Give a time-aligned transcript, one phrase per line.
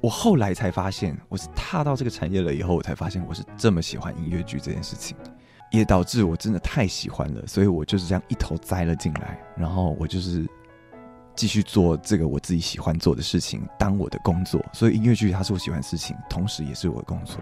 [0.00, 5.16] 我后来才发现，我是踏到这个产业了以后，我才发现我是这么喜欢音乐剧这件事情，
[5.72, 10.46] 也导致我真的太喜欢了，所以我就是这样一头栽了进来，然后我就是
[11.34, 14.64] 继续做这个我自己喜欢做的事情，当我的工作。
[14.72, 17.40] 所以音乐剧它是我喜欢的事情，同时也是我的工作。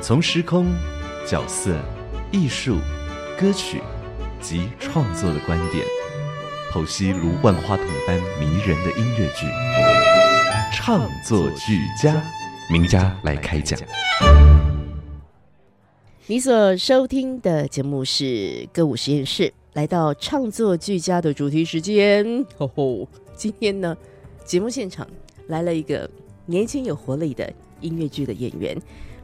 [0.00, 0.72] 从时空、
[1.26, 1.76] 角色、
[2.30, 2.78] 艺术、
[3.36, 3.80] 歌曲
[4.40, 5.84] 及创作的观点。
[6.72, 9.46] 剖析如万花筒般迷人的音乐剧，
[10.74, 12.24] 唱作俱佳，
[12.70, 13.78] 名家来开讲。
[16.26, 22.42] 你所收听的节目是歌舞实验室，来到唱作俱佳的主题时间。
[22.56, 23.94] 吼吼，今天呢，
[24.46, 25.06] 节目现场
[25.48, 26.08] 来了一个
[26.46, 27.52] 年轻有活力的
[27.82, 28.74] 音乐剧的演员，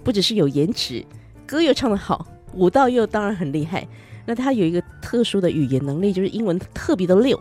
[0.05, 1.03] 不只是有颜值，
[1.47, 3.89] 歌又唱得好，舞蹈又当然很厉害。
[4.27, 7.41] 那他有一个特殊的语言能力，就是英文特别的溜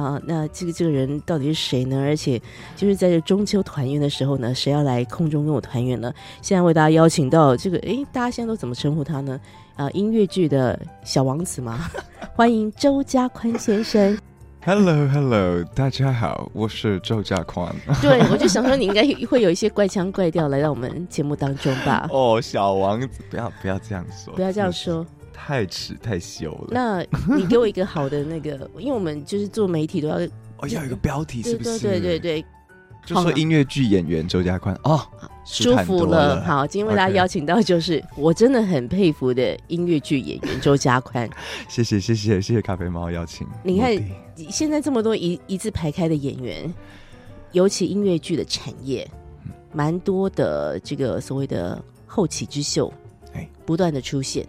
[0.00, 0.20] 啊。
[0.24, 2.00] 那这个这个人到底是谁呢？
[2.00, 2.40] 而且
[2.76, 6.12] 就是在这中秋团圆的时候呢，谁要来空中跟我团圆呢？
[6.42, 9.40] 现在为大家邀请到这个，哎，大家现在都怎么称呼他呢？
[9.76, 11.88] 啊，音乐剧的小王子吗？
[12.36, 14.18] 欢迎周家宽先生。
[14.66, 17.70] Hello，Hello，大家好，我是周家宽。
[18.00, 22.08] 对，我就想说你应该会有一些怪腔怪调来到我们节目当中吧？
[22.10, 25.04] 哦，小王子，不要不要这样说，不要这样说。
[25.34, 26.68] 太耻太羞了。
[26.70, 27.04] 那
[27.36, 30.16] 你给我一个好的那个， 因为我们就是做媒体都要
[30.58, 31.78] 哦，要一个标题是不是？
[31.80, 32.44] 对对对对，
[33.04, 35.04] 就说音乐剧演员周家宽哦，
[35.44, 36.42] 舒服了。
[36.44, 41.28] 好，今天为大家邀请到就是我真的很佩服的音乐剧演员周家宽。
[41.68, 43.46] 谢谢谢谢谢谢咖啡猫邀请。
[43.62, 43.92] 你看
[44.48, 46.72] 现在这么多一一字排开的演员，
[47.52, 49.06] 尤其音乐剧的产业，
[49.72, 52.90] 蛮多的这个所谓的后起之秀，
[53.34, 54.46] 哎，不断的出现。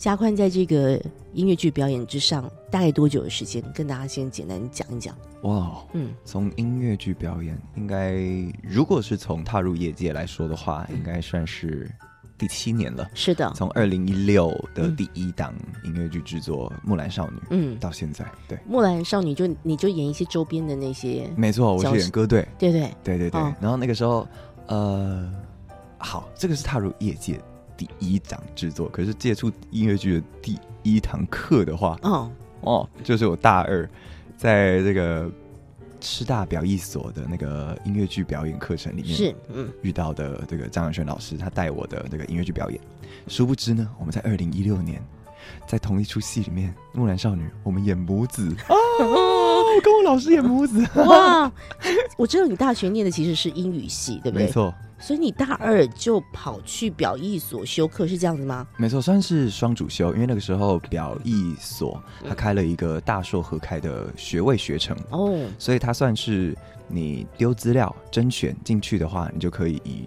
[0.00, 0.98] 加宽在这个
[1.34, 3.62] 音乐剧表演之上大概多久的时间？
[3.74, 5.14] 跟大家先简单讲一讲。
[5.42, 8.14] 哇，嗯，从音乐剧表演，应该
[8.62, 11.90] 如果是从踏入业界来说的话，应该算是
[12.38, 13.10] 第七年了。
[13.12, 15.52] 是的，从二零一六的第一档
[15.84, 23.40] 音乐剧制作《木兰少女》，嗯，到现在，对，《木兰少女》就你就演一些周边的那些，没错，我是演歌队，对对对对对。
[23.60, 24.26] 然后那个时候，
[24.66, 25.30] 呃，
[25.98, 27.38] 好，这个是踏入业界。
[27.80, 32.30] 第一档制作，可是接触音乐剧的第一堂课的话，哦
[32.60, 33.88] 哦，就是我大二
[34.36, 35.30] 在这个
[36.00, 42.78] 师大表艺所的那个音乐剧表演课程里面，是嗯遇到的这个张永轩老师，他带我的这个音乐剧表演。
[43.28, 45.02] 殊不知呢，我们在二零一六年
[45.66, 51.50] 在同一出戏里面，《木兰少女》，我们演母子哦，跟我老师演母子哇！
[52.18, 54.44] 我知道你大学念的其实是英语系，对不对？
[54.46, 54.74] 没错。
[55.00, 58.66] 所以你大二就跑去表艺所修课是这样子吗？
[58.76, 66.56] 没错，算是双主修，因为那个时候表艺所他开了一个大硕合开的学位学程哦，所以他算是
[66.86, 70.04] 你丢资料甄选进去的话，你就可以以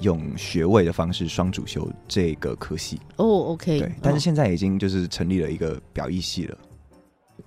[0.00, 3.52] 用学位的方式双主修这个科系哦。
[3.52, 6.56] OK，对，但是现在已经就是成立了一个表意系了。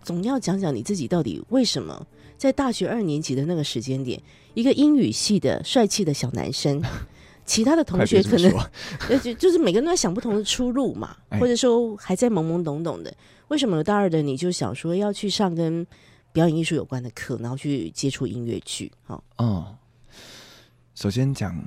[0.04, 2.06] 总要讲讲你自己到底为什么
[2.38, 4.22] 在大学二年级的那个时间点。
[4.54, 6.82] 一个英语系的帅气的小男生，
[7.46, 8.50] 其他的同学可能
[9.22, 13.14] 就就是每个人都在想不同的出路嘛，或者说还在懵懵懂懂的。
[13.50, 15.86] 为什么大二的你就想说要去上跟
[16.32, 18.90] 表演艺术有关的课，然后去接触音乐剧？
[19.04, 19.76] 哈，哦，
[20.94, 21.62] 首先讲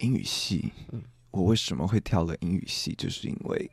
[0.00, 3.70] 英语系，嗯我为什么会跳了英语系，就是因为，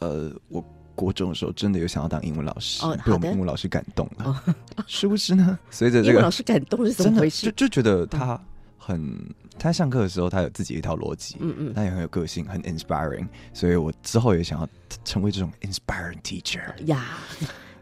[0.00, 0.62] 呃，我。
[0.94, 4.42] 国中的时候，真的有想要当英文老师，被我们英文老师感动了。
[4.86, 7.46] 殊不知呢，随着这个老师感动是怎么回事？
[7.46, 8.40] 就就觉得他
[8.78, 9.18] 很，
[9.58, 13.26] 他上课的时候他有自己一套逻辑，嗯嗯，他也很有个性，很 inspiring。
[13.52, 14.68] 所以我之后也想要
[15.04, 17.04] 成为这种 inspiring teacher 呀。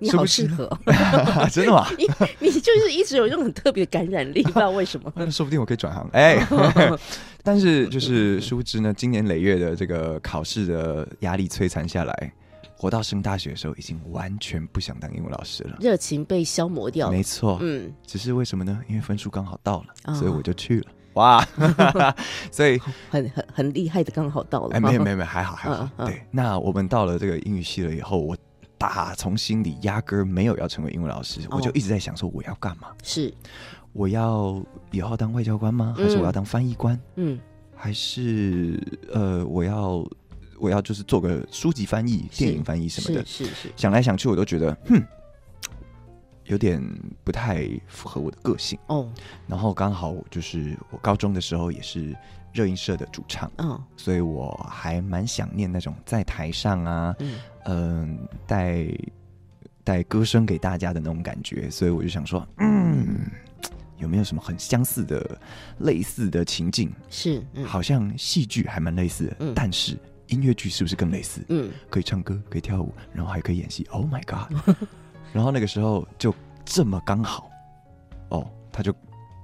[0.03, 0.67] 你好适合，
[1.53, 1.87] 真的吗？
[1.99, 2.09] 你
[2.39, 5.13] 你就是一直有一种很特别的感染力，不知道为什么。
[5.15, 6.39] 那说不定我可以转行哎。
[7.43, 12.33] 但是就是殊不知呢，经年累月的这个考试的压力摧残下来。
[12.81, 17.11] 活到升大学的时候，已经完全不想当英文老师了，热情被消磨掉。
[17.11, 18.81] 没错，嗯，只是为什么呢？
[18.89, 20.87] 因为分数刚好到了，所以我就去了。
[21.15, 21.47] 哇，
[22.51, 22.79] 所以
[23.11, 24.75] 很很很厉害的，刚好到了。
[24.75, 25.87] 哎，没有没有没有，还好还好。
[26.07, 28.35] 对，那我们到了这个英语系了以后，我
[28.79, 32.89] 打从心里压根儿没有要成为英文老师，哦我就一直在想说我要干嘛？
[33.03, 33.31] 是，
[33.93, 34.59] 我要
[34.91, 35.95] 以后当外交官吗？
[35.99, 36.99] 还是我要当翻译官？
[37.17, 37.39] 嗯
[37.77, 38.79] 还是
[39.13, 40.07] 呃，我要
[40.61, 43.25] 我要就是做个书籍翻译、电影翻译什么的？
[43.27, 45.03] 是是是，想来想去，我都觉得，哼，
[46.45, 46.83] 有点
[47.25, 48.79] 不太符合我的个性。
[48.89, 49.11] 哦，
[49.47, 52.15] 然后刚好就是我高中的时候也是
[52.53, 58.87] 热音社的主唱，嗯所以我还蛮想念那种在台上啊，嗯嗯、带
[59.85, 63.31] 带歌声给大家的那种感觉，所以我就想说，嗯，
[63.99, 65.39] 有没有什么很相似的、
[65.79, 66.93] 类似的情境？
[67.09, 69.97] 是，嗯好像戏剧还蛮类似的，嗯但是
[70.31, 71.43] 音乐剧是不是更类似？
[71.49, 73.87] 嗯可以唱歌，可以跳舞，然后还可以演戏。
[73.91, 74.77] Oh my god！
[75.33, 76.35] 然后那个时候就
[76.65, 77.51] 这么刚好，
[78.31, 78.95] 哦，他就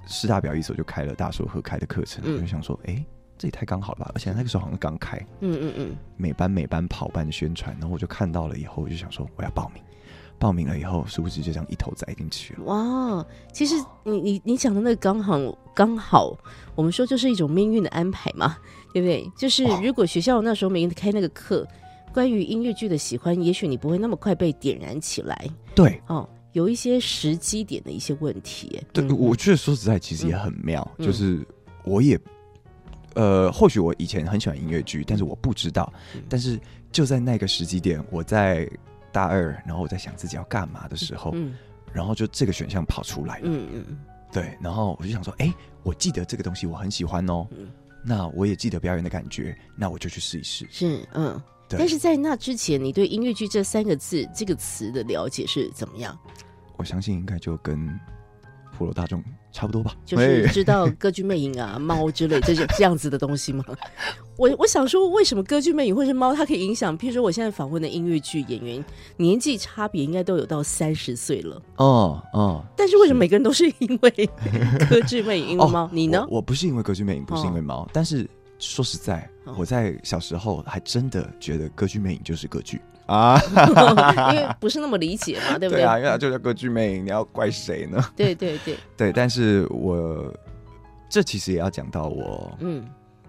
[0.06, 3.04] 师大表艺所就开了大硕合开的课程，嗯我就想说，哎，
[3.38, 4.12] 这也太刚好了吧！
[4.14, 9.82] 而且那个时候好像刚开，嗯嗯嗯，每班每班跑班的宣传，然后我就看到了以后，我就想说我要报名。
[10.38, 12.64] 报名了以后，殊不知就这样一头栽进去了。
[12.64, 13.74] 哇，其实
[14.04, 15.38] 你你你讲的那个刚好
[15.74, 16.36] 刚好，
[16.74, 18.58] 我们说就是一种命运的安排嘛，
[18.96, 19.30] 对不对？
[19.36, 21.68] 就是哦如果学校那时候没开那个课，
[22.14, 26.26] 关于音乐剧的喜欢，也许你不会那么快被点燃起来对哦。
[26.52, 31.46] 有一些时机点的一些问题，对，嗯我觉得说实在，其实也很妙，嗯就是
[31.84, 32.18] 我也。
[33.14, 35.92] 呃，或许我以前很喜欢音乐剧，但是我不知道。
[36.14, 36.58] 嗯但是
[36.90, 38.66] 就在那个时机点，我在
[39.12, 41.54] 大二，然后我在想自己要干嘛的时候，嗯
[41.92, 43.44] 然后就这个选项跑出来了。
[43.44, 43.98] 嗯嗯
[44.32, 45.52] 对，然后我就想说，哎，
[45.82, 47.68] 我记得这个东西我很喜欢哦，嗯
[48.06, 50.66] 那我也记得表演的感觉，那我就去试一试。
[50.70, 51.42] 是嗯。
[51.68, 56.16] 但是在那之前，你对音乐剧这三个字这个词的了解是怎么样？
[56.76, 57.88] 我相信应该就跟
[58.76, 59.94] 普罗大众差不多吧。
[60.04, 63.64] 就是知道歌剧魅影啊、猫之类这些这样子的东西吗？
[64.36, 66.96] 我我想说，为什么歌剧魅影或是猫，它可以影响？
[66.98, 68.84] 譬如说，我现在访问的音乐剧演员，
[69.16, 74.10] 年纪差别应该都有到三十岁了，哦哦，但是为什么每个人都是因为
[74.90, 75.88] 歌剧魅影因为猫？
[75.90, 76.36] 你呢我？
[76.36, 83.40] 我不是因为歌剧魅影，不是因为猫，但是说实在，哦我在小时候还真的觉得歌剧魅影就是歌剧啊。
[84.32, 85.82] 因为不是那么理解嘛， 对不对？
[85.82, 88.02] 对啊，因为它就叫歌剧魅影，你要怪谁呢？
[88.16, 90.32] 对对对， 对，但是我
[91.08, 92.84] 这其实也要讲到我，嗯，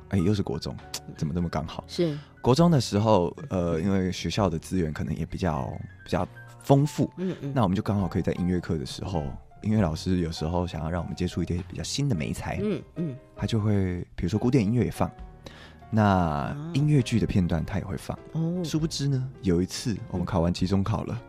[0.09, 0.75] 哎，又是国中，
[1.15, 1.83] 怎么这么刚好？
[1.87, 5.71] 是，国中的时候，呃，因为学校的资源可能也比较
[6.03, 6.27] 比较
[6.63, 9.23] 丰富，嗯嗯，那我们就刚好可以在音乐课的时候，
[9.61, 15.09] 音乐老师有时候想要让我们接触一些比较新的美材，嗯嗯他就会比如说古典音乐也放，
[15.89, 18.17] 那音乐剧的片段他也会放。
[18.33, 21.19] 哦，殊不知呢，有一次我们考完期中考了，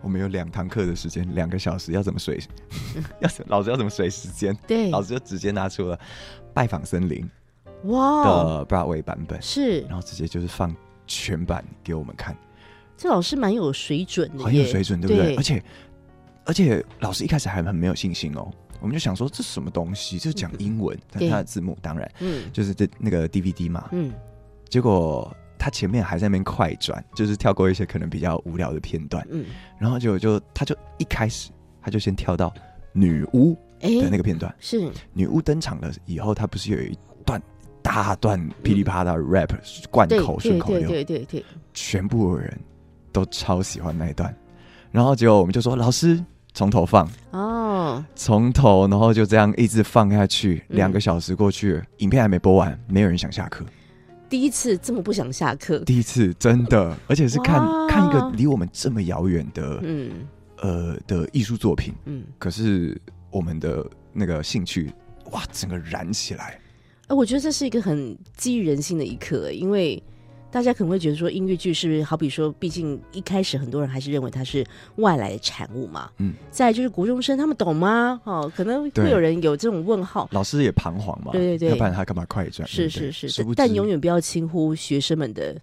[0.00, 2.40] 我们有两堂课的时间，两个小时，要怎么水？
[3.20, 4.56] 要怎老师要怎么水时间？
[4.66, 5.96] 对，老师就直接拿出了
[6.52, 7.28] 《拜访森林》
[7.88, 10.74] 哇哦，的 Broadway 版本，是然后直接就是放
[11.06, 12.36] 全版给我们看，
[12.96, 14.82] 这老师蛮有水准的，很有水。
[14.82, 15.26] 准，对不对？
[15.26, 15.62] 对而且
[16.44, 20.18] 而且老师一开始还很没有信心哦，我们就想说这什么东西？
[20.18, 21.28] 就讲英文，但对。
[21.28, 22.50] 它的字幕当然嗯。
[22.52, 24.12] 就是这那个 DVD 嘛，嗯，
[24.68, 29.44] 结果他前面还在那边快转，就是跳过一些可能比较无聊的片段，嗯，
[29.78, 31.50] 然后就就他就一开始
[31.82, 32.52] 他就先跳到
[32.92, 34.90] 女巫哎，的那个片段，是。
[35.12, 37.42] 女巫登场了以后，他不是有一段
[37.82, 39.50] 大段噼里啪啦 rap
[39.90, 42.58] 贯口顺对对口溜，对对对，全部的人
[43.12, 44.34] 都超喜欢那一段，
[44.92, 46.24] 然后结果我们就说老师
[46.58, 47.08] 从头放。
[47.30, 53.64] 哦，从头，然后就这样一直放下去，嗯两个小时过去了，影片还没播完，没有人想下课。
[54.28, 60.10] 第一次这么不想下课，第一次真的，而且是看看一个离我们这么遥远的、嗯
[60.56, 63.00] 呃的艺术作品，嗯，可是
[63.30, 64.92] 我们的那个兴趣
[65.30, 66.58] 哇，整个燃起来。
[67.06, 70.02] 哎，我觉得这是一个很激励人心的一刻，因为
[70.50, 74.64] 大家可能会觉得说音乐剧是不是好比说，毕竟一开始很多人还是认为它是
[74.96, 78.20] 外来的产物嘛，嗯，再就是国中生他们懂吗？
[78.24, 80.28] 哦，可能会有人有这种问号。
[80.32, 82.66] 老师也彷徨嘛，对对对要不然他干嘛快转？
[82.66, 85.60] 是是是但永远不要轻忽学生们的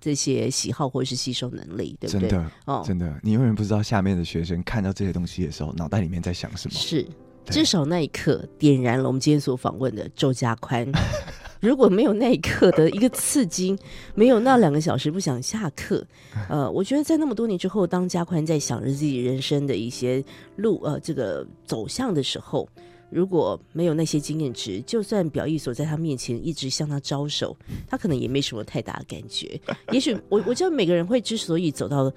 [0.00, 2.28] 这些喜好或者是吸收能力，对不对？
[2.28, 6.74] 真的哦，真的，你永远不知道下面的学生看到这些东西的时候，脑袋里面在想什么。
[6.74, 7.04] 是，
[7.46, 10.86] 至少那一刻点燃了我们今天所访问的周家宽。
[11.60, 13.76] 如果没有那一刻的一个刺激，
[14.14, 16.04] 没有那两个小时不想下课，
[16.48, 20.24] 呃，我觉得在那么多年之后，当加宽在想着自己人生的一些
[20.56, 22.68] 路，呃，这个走向的时候，
[23.10, 29.60] 如果没有那些经验值，就算表意所在他面前一直向他招手，他可能也没什么太大的感觉。
[29.92, 32.10] 也许我我知道每个人会之所以走到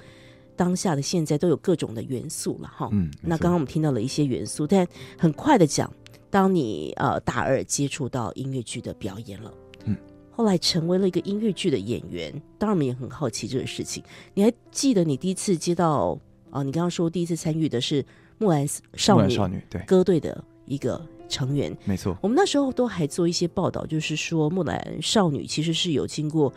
[0.55, 2.87] 当下的现在，都有各种的元素了哈。
[2.93, 5.91] 嗯，那刚刚我们听到了一些元素，但很快的讲，
[6.33, 9.53] 当你呃大二接触到音乐剧的表演了，
[9.85, 9.95] 嗯，
[10.31, 12.31] 后来成为了一个音乐剧的演员。
[12.57, 14.03] 当然，我们也很好奇这个事情。
[14.33, 16.63] 你还记得你第一次接到啊？
[16.63, 18.03] 你刚刚说第一次参与的是
[18.39, 20.99] 木兰少女少女，对，歌队的一个
[21.29, 21.77] 成员。
[21.85, 26.51] 没错，我们那时候都还做一些报道，就是说木兰少女其实是有经过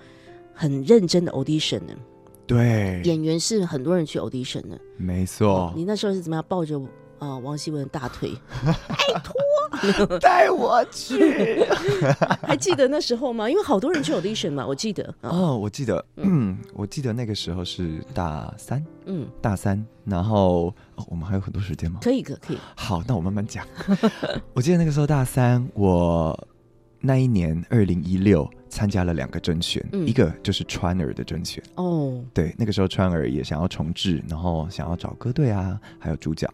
[0.55, 1.95] 很认真的 audition 的，
[2.47, 4.81] 对，演员是很多人去 audition 的。
[4.97, 5.71] 没错。
[5.77, 6.81] 你那时候是怎么样抱着
[7.19, 8.33] 啊王希文大腿？
[8.89, 11.65] 拜托 带我 去。
[12.43, 13.49] 还记得那时候吗？
[13.51, 15.05] 因为好多人去 audition 嘛，我记得。
[15.21, 22.01] 啊哦，我记得，嗯， 我记得那个时候是大三，嗯，大三，然后哦，我们还有很多时间吗？
[22.03, 22.59] 可以，可可以。
[22.75, 23.67] 好，那我慢慢讲。
[24.55, 26.49] 我记得那个时候大三，我
[27.01, 36.49] 那一年二零一六参加了两个甄选，嗯一个就是川儿的甄选，哦，对，那个时候川儿也想要重置，然后想要找歌队啊，还有主角。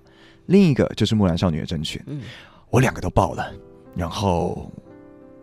[0.46, 2.22] 另一个就是木兰少女的甄选，嗯。
[2.70, 3.52] 我两个都报了。
[3.94, 4.72] 然后，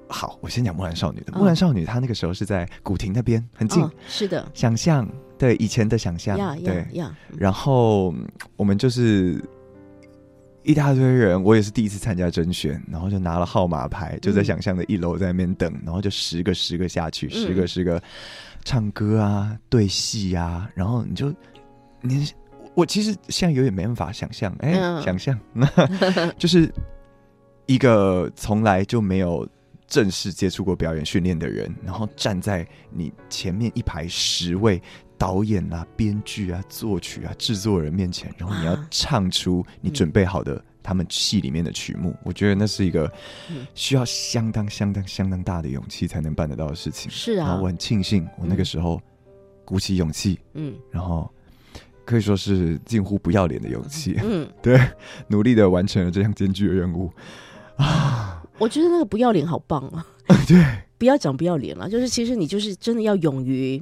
[0.07, 1.31] 好，我先讲木兰少女的。
[1.33, 1.39] 嗯。
[1.39, 3.83] 木兰少女她那个时候是在古亭那边，很近。
[3.83, 6.75] 哦是的，想象对以前的想象，呀对。
[6.75, 8.27] 呀，呀，然后嗯
[8.57, 9.39] 我们就是
[10.63, 14.45] 一大堆人，我也是第一次参加甄选，然后就拿了号码牌，就在嗯。
[14.45, 17.31] 想象的一楼在那边等，然后就十个十个下去，嗯。
[17.31, 18.01] 十个十个
[18.65, 21.31] 唱歌啊、对戏啊，然后你就
[22.01, 22.27] 你
[22.75, 25.01] 我其实现在有点没办法想象，哎、嗯。
[25.01, 25.39] 想象
[26.37, 26.71] 就是
[27.65, 29.47] 一个从来就没有。
[29.91, 34.79] 正式接触过表演训练的人，然后站在你前面一排十位
[35.17, 43.11] 导演啊、编剧啊、作曲啊、制作人面前，然后你要唱出你准备好的他们戏里面的曲目，我觉得那是一个
[43.49, 43.65] 嗯。
[43.73, 47.09] 需要相当、相当、相当大的勇气才能办得到的事情。
[47.09, 47.47] 是啊。
[47.47, 49.01] 然后我，很庆幸，我那个时候
[49.65, 50.75] 鼓起勇气，嗯。
[50.91, 51.33] 然后
[52.09, 54.79] 可以说是近乎不要脸的勇气，嗯， 对，
[55.27, 57.11] 努力的完成了这项艰巨的任务
[57.77, 58.41] 啊！
[58.57, 60.03] 我觉得那个不要脸好棒啊！
[60.47, 60.63] 对，
[60.97, 63.79] 不要讲不要脸了，就是其实你就是真的要勇于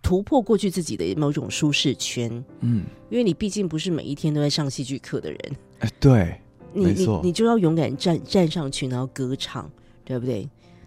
[0.00, 5.40] 突破过去自己的某种舒适圈，嗯，因为你毕竟不是每一天都在上戏剧课的人，
[5.80, 6.40] 哎，对。
[6.72, 9.70] 你你你就要勇敢站站上去，然后歌唱，
[10.04, 10.46] 对不对？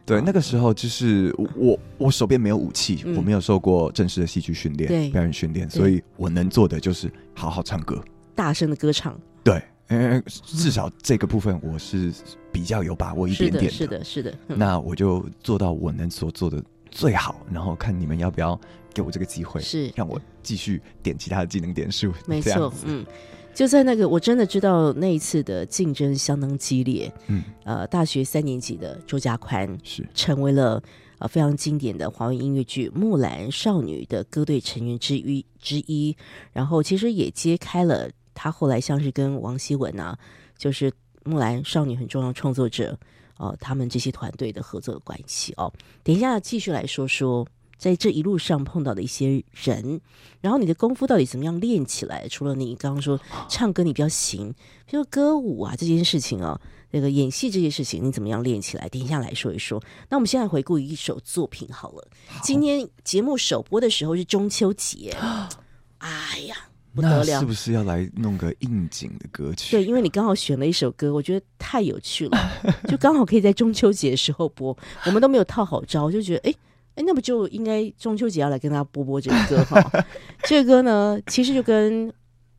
[0.09, 3.15] 对，那个时候就是我我我手边没有武器，嗯。
[3.15, 4.87] 我没有受过正式的戏剧训对。
[4.87, 8.03] 练、表演训练，所以我能做的就是好好唱歌。
[8.33, 12.11] 大声的歌唱，对，呃，至少这个部分我是
[12.51, 14.33] 比较有把握一点点是的，是的。
[14.47, 14.57] 嗯。
[14.57, 18.59] 那我就做到我能所做的最好，然后看你们要不要
[18.91, 19.91] 给我这个机会，是。
[19.95, 22.11] 让我继续点其他的技能点数。
[22.25, 23.05] 没错嗯，
[23.53, 30.81] 就在那个我真的知道那一次的竞争相当激烈，嗯，呃，大学三年级的周家宽是成为了
[31.17, 36.15] 呃非常经典的华语音乐剧《木兰少女》的歌队成员之一之一，
[36.53, 40.17] 然后其实也揭开了他后来像是跟王希文啊，
[40.57, 40.89] 就是
[41.25, 42.97] 木兰少女很重要创作者
[43.37, 45.71] 哦、他们这些团队的合作的关系哦。
[46.03, 47.45] 等一下继续来说说。
[47.79, 50.01] 在这一路上碰到的一些人，
[50.41, 52.27] 然后你的功夫到底怎么样练起来？
[52.27, 54.53] 除了你刚刚说唱歌你比较行，
[54.85, 56.59] 比如说歌舞啊这件事情啊，
[56.91, 58.89] 那个演戏这件事情你怎么样练起来？
[58.89, 59.81] 等一下来说一说。
[60.09, 62.07] 那我们现在回顾一首作品好了。
[62.43, 65.15] 今天节目首播的时候是中秋节，
[65.99, 66.55] 哎呀，
[66.93, 67.53] 不得了那是不！
[67.53, 69.77] 是要来弄个应景的歌曲？
[69.77, 72.51] 对，因为你刚好选了一首歌，我觉得太有趣了，
[72.89, 74.77] 就刚好可以在中秋节的时候播。
[75.05, 76.55] 我们都没有套好招，就觉得哎
[76.95, 80.05] 哎，那不就应该中秋节要来跟大家播播这个歌哈？
[80.43, 82.11] 这个歌呢，其实就跟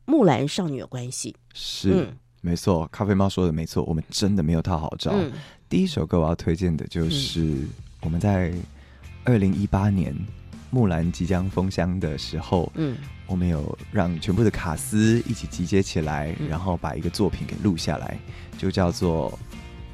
[0.05, 1.35] 木兰少女有关系。
[1.53, 2.07] 是、嗯
[2.43, 5.11] 没错，咖啡猫说的没错，我们真的没有套好招。
[5.13, 5.31] 嗯
[5.69, 7.55] 第一首歌我要推荐的就是
[8.01, 8.51] 我们在
[9.23, 10.13] 二零一八年
[10.69, 12.97] 木兰即将封箱的时候，嗯
[13.27, 18.19] 我们有让全部的卡司一起集结起来，嗯然后把一个作品给录下来，
[18.57, 19.37] 就叫做，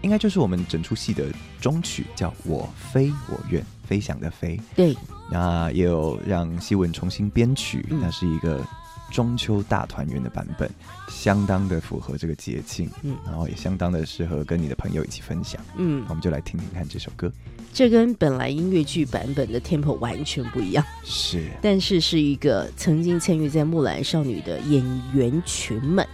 [0.07, 1.25] 应该就是我们整出戏的
[1.59, 4.57] 中曲，叫《我飞我愿》，飞翔的飞。
[4.73, 4.95] 对，
[5.29, 8.65] 那也有让希文重新编曲，嗯那是一个
[9.11, 10.71] 中秋大团圆的版本，
[11.09, 15.61] 相当的符合这个节庆，嗯然后也相当的适合跟你的朋友一起分享。
[15.75, 17.29] 嗯我，们就来听听看这首歌。
[17.73, 24.81] 这跟本来音乐剧版本的 tempo 完全不一样，是但是是一个曾经参与在《木兰少女》的演
[25.13, 26.07] 员群们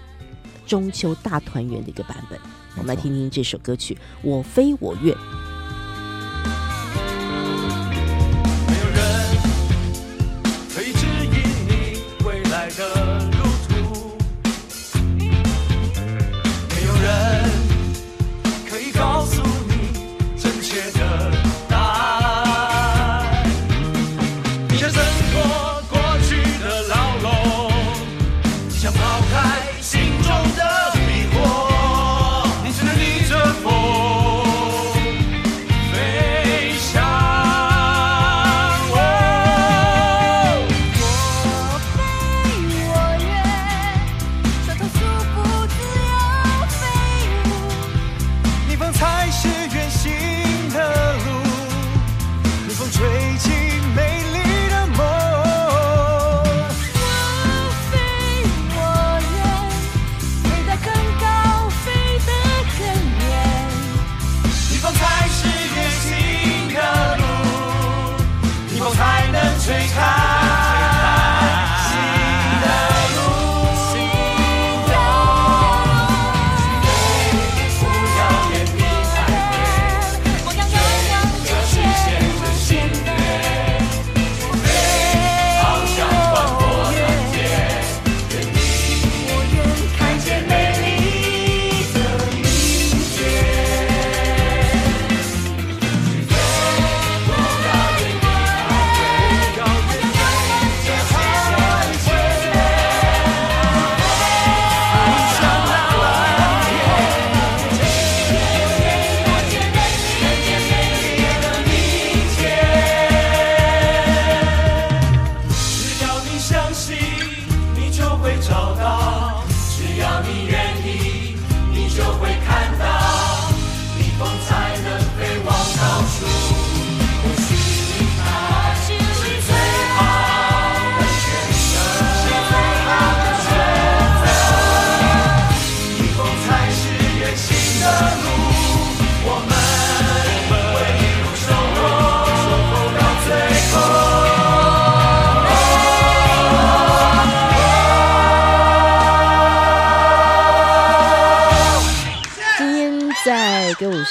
[0.65, 2.39] 中秋大团圆的一个版本。
[2.75, 5.15] 我们来听听这首歌曲《我非我愿》。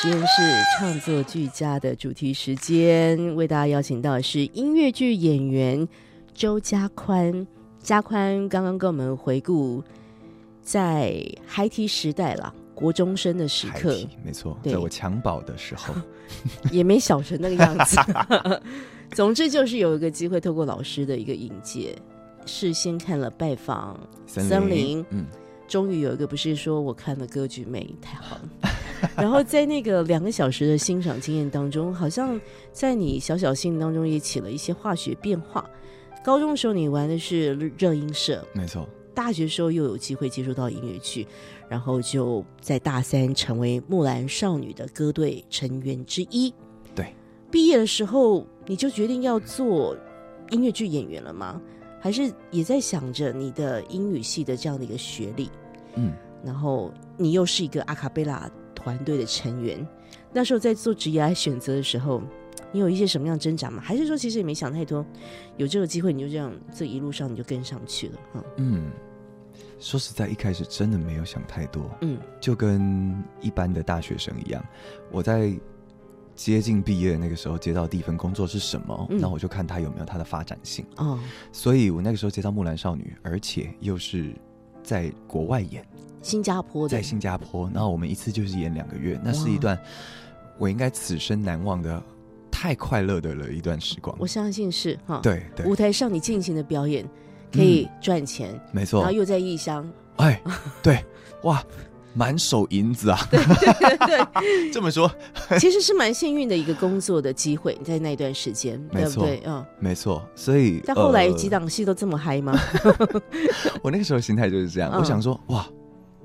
[0.03, 0.43] 实验室
[0.77, 5.89] 创作俱佳的主题时间，为大家邀请到的是音乐剧演员
[6.35, 7.47] 周家宽。
[7.79, 9.81] 家宽刚刚跟我们回顾
[10.61, 15.95] 在孩提时代啦，国中生的时刻，没错，在我襁褓的时候，
[16.73, 17.97] 也没小成那个样子。
[19.15, 21.95] 总之就是有一个机会，透过老师的一个引介，
[22.45, 25.27] 事先看了拜访森森林嗯，
[25.73, 28.69] 终于有一个不是说我看了歌剧美太好了，
[29.17, 32.39] 然后在那个两个小时的欣赏经验当中，好像
[32.75, 35.65] 在你小小心当中也起了一些化学变化。
[36.23, 41.27] 高中的时候你玩的是热音社，没错，大学时候又有机会接触到音乐剧，
[41.71, 46.53] 然后就在大三成为木兰少女的歌队成员之一。
[46.95, 47.15] 对，
[47.51, 49.97] 毕业的时候你就决定要做
[50.51, 51.59] 音乐剧演员了吗？
[51.99, 55.49] 还是也在想着你的英语系的这样的一个学历？
[55.97, 56.13] 嗯，
[56.45, 59.87] 然后你又是一个阿卡贝拉团队的成员，
[60.33, 62.23] 那时候在做职业来选择的时候，
[62.73, 63.83] 你有一些什么样的挣扎吗？
[63.85, 65.05] 还是说其实也没想太多，
[65.57, 68.19] 有这个机会你就这样这一路上你就跟上去了？
[68.33, 68.91] 哈，嗯，
[69.79, 74.65] 说实在，一开始真的没有想太多，嗯就跟一般的大学生一样，
[75.11, 75.53] 我在
[76.35, 80.85] 接近毕业那个时候接到第一份工作是什么，嗯那我就看他有没有他的发展性。
[80.97, 81.19] 哦，
[81.53, 84.35] 所以我那个时候接到《木兰少女》，而且又是
[84.83, 85.87] 在国外演，
[86.23, 86.97] 新加坡的。
[86.97, 89.79] 在新加坡，然后我们一次就是演两个月，那是一段
[90.59, 92.03] 我应该此生难忘的、
[92.51, 94.17] 太快乐的了一段时光。
[94.19, 94.27] 我。
[94.27, 95.67] 相信是哈，，对对。
[95.67, 97.09] 舞，台上你尽情的表演
[97.53, 99.01] 可以赚钱，没错。
[99.01, 99.13] 然后。
[99.13, 100.41] 又在异乡，哎，
[100.83, 101.05] 对，
[101.43, 101.63] 哇，
[102.15, 103.19] 满手银子啊！
[103.31, 103.39] 对
[104.07, 105.11] 对 这么说，
[105.59, 109.51] 其实是蛮幸运的一个工作的机会，在那段时间，没错对不对？
[109.51, 110.23] 嗯，没错。
[110.35, 112.59] 所以，但后来呃几档戏都这么嗨吗？
[113.83, 115.67] 我那个时候心态就是这样，嗯我想说，哇，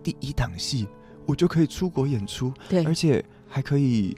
[0.04, 0.88] 第一档戏
[1.26, 4.16] 我就可以出国演出，对而且还可以，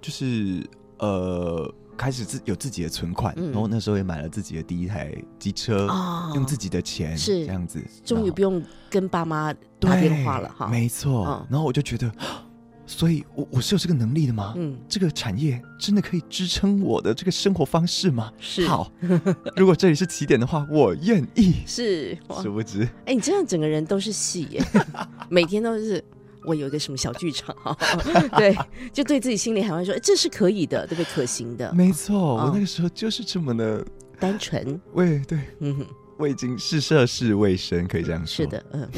[0.00, 0.62] 就是
[0.98, 10.66] 呃，开始自有自己的存款，嗯然后那时候也买了自己的第一台机车，哦用自己的钱是这样子，终于不用跟爸妈打电话了哈。
[10.68, 11.24] 没错。
[11.26, 12.10] 嗯然后我就觉得，
[12.86, 14.54] 所以我我是有这个能力的吗？
[14.56, 18.32] 嗯，这个产业真的可以支撑我的这个生活方式吗？
[18.38, 18.90] 是好，
[19.56, 21.54] 如果这里是起点的话，我愿意。
[21.66, 24.64] 是殊不知，哎、你这样整个人都是戏耶，
[25.28, 26.02] 每天都是。
[26.46, 27.76] 我有一个什么小剧场哈，
[28.38, 28.56] 对，
[28.92, 31.04] 就对自己心里喊话说，哎这是可以的，对不对？
[31.12, 32.46] 可行的，没错，嗯。
[32.46, 33.84] 我那个时候就是这么的
[34.20, 35.38] 单纯，喂对。
[35.58, 35.86] 嗯哼，
[36.18, 38.44] 未经是涉世未深，可以这样说。
[38.44, 38.88] 是，的，嗯，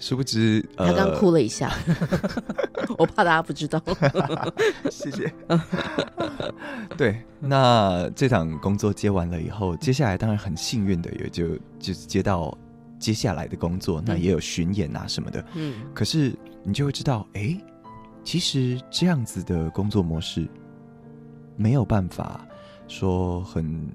[0.00, 1.72] 殊不知，呃他刚哭了一下，
[2.98, 3.80] 我怕大家不知道，
[4.92, 5.32] 谢谢。
[6.96, 12.56] 对，那这场工作接完了以后，接下来当然很幸运的，也就就是接到
[13.04, 14.22] 接下来的工作，那嗯。
[14.22, 15.44] 也有巡演啊什么的。
[15.52, 17.54] 嗯，可是你就会知道，哎，
[18.22, 20.48] 其实这样子的工作模式
[21.54, 22.48] 没有办法
[22.88, 23.86] 说很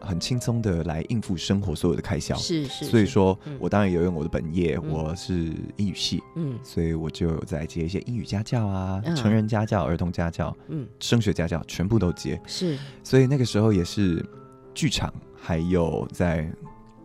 [0.00, 2.34] 很轻松的来应付生活所有的开销。
[2.36, 3.58] 是是，是，所以说嗯。
[3.60, 4.88] 我当然有用我的本业，嗯。
[4.90, 6.58] 我是英语系，嗯。
[6.62, 9.14] 所以我就有在接一些英语家教啊、嗯。
[9.14, 12.40] 成人家教、儿童家教、嗯，升学家教，全部都接。
[12.46, 14.24] 是，所以那个时候也是
[14.72, 16.50] 剧场，还有在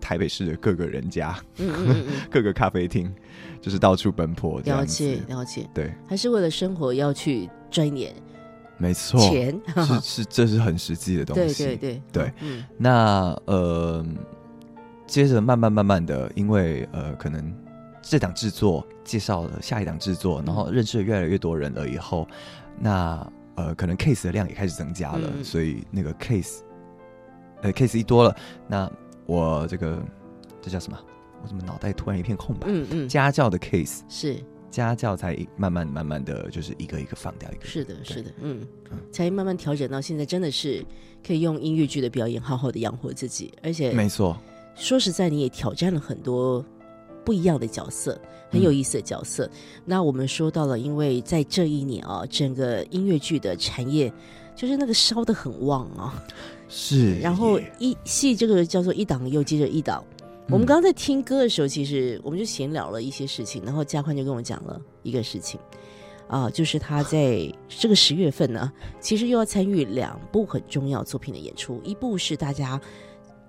[0.01, 3.13] 台北市的各个人家、嗯嗯嗯 各个咖啡厅，
[3.61, 4.83] 就是到处奔波了。
[4.83, 8.13] 解了解，对，还是为了生活要去赚一点
[8.77, 11.63] 没错，钱，是是，这是很实际的东对西。
[11.65, 12.65] 对对对，嗯。
[12.77, 14.03] 那呃，
[15.05, 17.53] 接着慢慢慢慢的，因为呃，可能
[18.01, 22.27] 这档制作介绍了下一档制作，然后认识了越来越多人了以后，
[22.79, 25.43] 那呃，可能 case 的量也开始增加了，嗯。
[25.43, 26.61] 所以那个 case，
[27.61, 28.35] 呃，case 一多了，
[28.67, 28.91] 那
[29.25, 30.01] 我这个
[30.62, 30.97] 这叫什么？
[31.43, 32.67] 我怎么脑袋突然一片空白？
[32.69, 34.38] 嗯嗯，家教的 case，是。
[34.69, 38.65] 家教才慢慢慢慢的就是一个一个放掉，一个是的，是的，嗯。
[38.89, 40.81] 嗯，才慢慢调整到现在，真的是
[41.25, 44.38] 可以用音乐剧的表演好好的养活自己，而且没错，
[44.75, 46.63] 说实在，你也挑战了很多
[47.25, 48.17] 不一样的角色，
[48.49, 49.49] 很有意思的角色。
[49.84, 54.13] 那我们说到了，因为在这一年啊，整个音乐剧的产业
[54.55, 56.23] 就是那个烧的很旺啊，
[56.73, 60.01] 是，然后一戏这个叫做一档又接着一档。
[60.47, 65.60] 我们刚刚在听歌的时候，其实我们就闲聊了一些事情，然后嘉宽就跟我讲了一个事情，
[66.27, 72.79] 啊，就是他在这个十月份呢，其实又要参与两部很重要作品的演出，一部是大家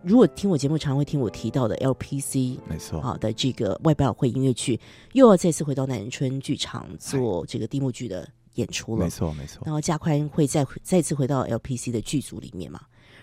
[0.02, 4.78] 如果听我节目常会听我提到的 LPC 没错，好的这个外百老汇音乐剧，
[5.12, 9.10] 又要再次回到南春剧场做这个地幕剧的演出了没。
[9.10, 12.80] 错，没错，然后加宽会再再次回到 LPC 的剧组里面嘛。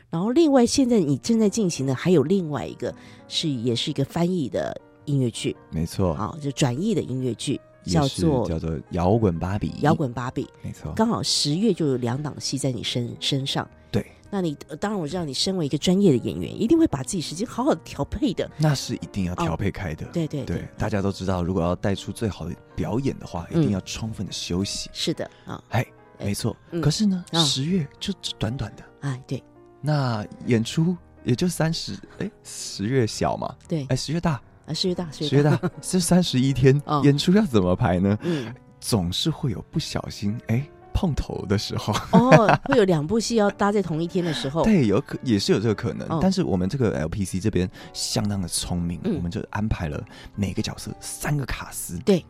[0.10, 2.94] 然后另外现在你正在进行的还有另外一个
[3.28, 13.68] 是也是一个翻译的音乐剧没错，啊，就转译的音乐剧，叫做叫做摇滚芭比，摇，滚芭比，没错，刚好十月就有两档戏在你身身上。
[13.92, 18.48] 对，那你呃当然我知道你身为一个专业的演员，一定会把自己时间好好的调配的。
[18.58, 20.06] 那是一定要调配开的。
[20.06, 24.90] 哦对对对，大家都知道，如果要带出最好的表演的话，嗯一定要充分的休息。
[24.94, 25.82] 是的啊，哎，
[26.20, 26.56] 哎没错。
[26.70, 29.44] 嗯可是呢，啊十月就短短的，哎对
[29.82, 33.86] 那演出也就三十，哎，十月小嘛，对。
[33.90, 35.60] 哎，十月大，啊，十月大十月大。
[35.82, 38.18] 这 三十一天哦， 演出要怎么排呢？
[38.22, 38.54] 嗯。
[38.82, 41.94] 总是会有不小心哎碰头的时候。
[42.12, 44.64] 哦，会有两部戏要搭在同一天的时候。
[44.66, 50.02] 对，有可也是有这个可能，哦但是我们这个 LPC 这边相当的聪明，嗯我们就安排了
[50.34, 51.98] 每个角色三个卡司。
[52.06, 52.26] 对，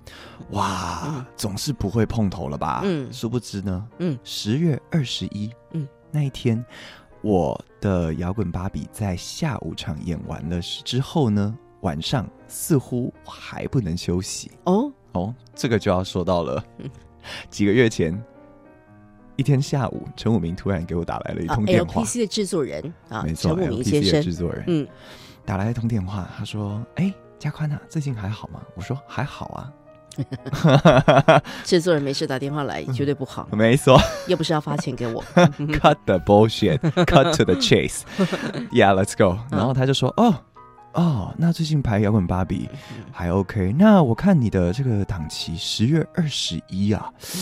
[0.50, 1.26] 哇，嗯。
[1.38, 2.82] 总是不会碰头了吧？
[2.84, 3.08] 嗯。
[3.14, 4.18] 殊不知呢，嗯。
[4.24, 6.64] 十月二十一，嗯，那一天，
[7.22, 16.90] 我的摇滚芭比在下午场演完了之后呢，晚上似乎还不能休息哦，哦，这个就要说到了嗯
[17.50, 18.22] 几个月前。
[19.36, 24.86] 一天下午，陈武明突然给我打来了一啊通电话，，LPC 的制作人啊，没错陈武明先生，制作人，嗯，
[25.46, 29.72] 打来一通电话，他说：“哎，嘉宽啊，最近还好吗？”我说：“还好啊。
[31.64, 35.24] 制作人没事打电话来，绝对不好”， 没错又不是要发钱给我。
[35.36, 38.02] Cut the bullshit，cut to the chase。
[38.72, 39.38] Yeah，let's go。
[39.52, 40.36] 然后他就说：“哦，
[40.94, 42.70] 哦，那最近排摇滚芭比
[43.12, 43.74] 还 OK。
[43.78, 47.40] 那我看你的这个档期十月二十一啊，嗯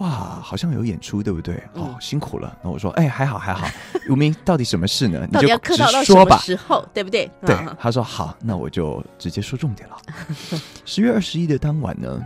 [0.00, 1.54] 哇，好像有演出，对不对？
[1.74, 2.58] 哦嗯，辛苦了。
[2.62, 3.68] 那我说：哎，还好还好。
[4.08, 5.26] 吴明，到底什么事呢？
[5.30, 7.30] 你就直说吧。”时候，对不对？
[7.44, 9.96] 对啊，他说好，那我就直接说重点了。
[10.84, 12.22] 十月二十一的当晚呢，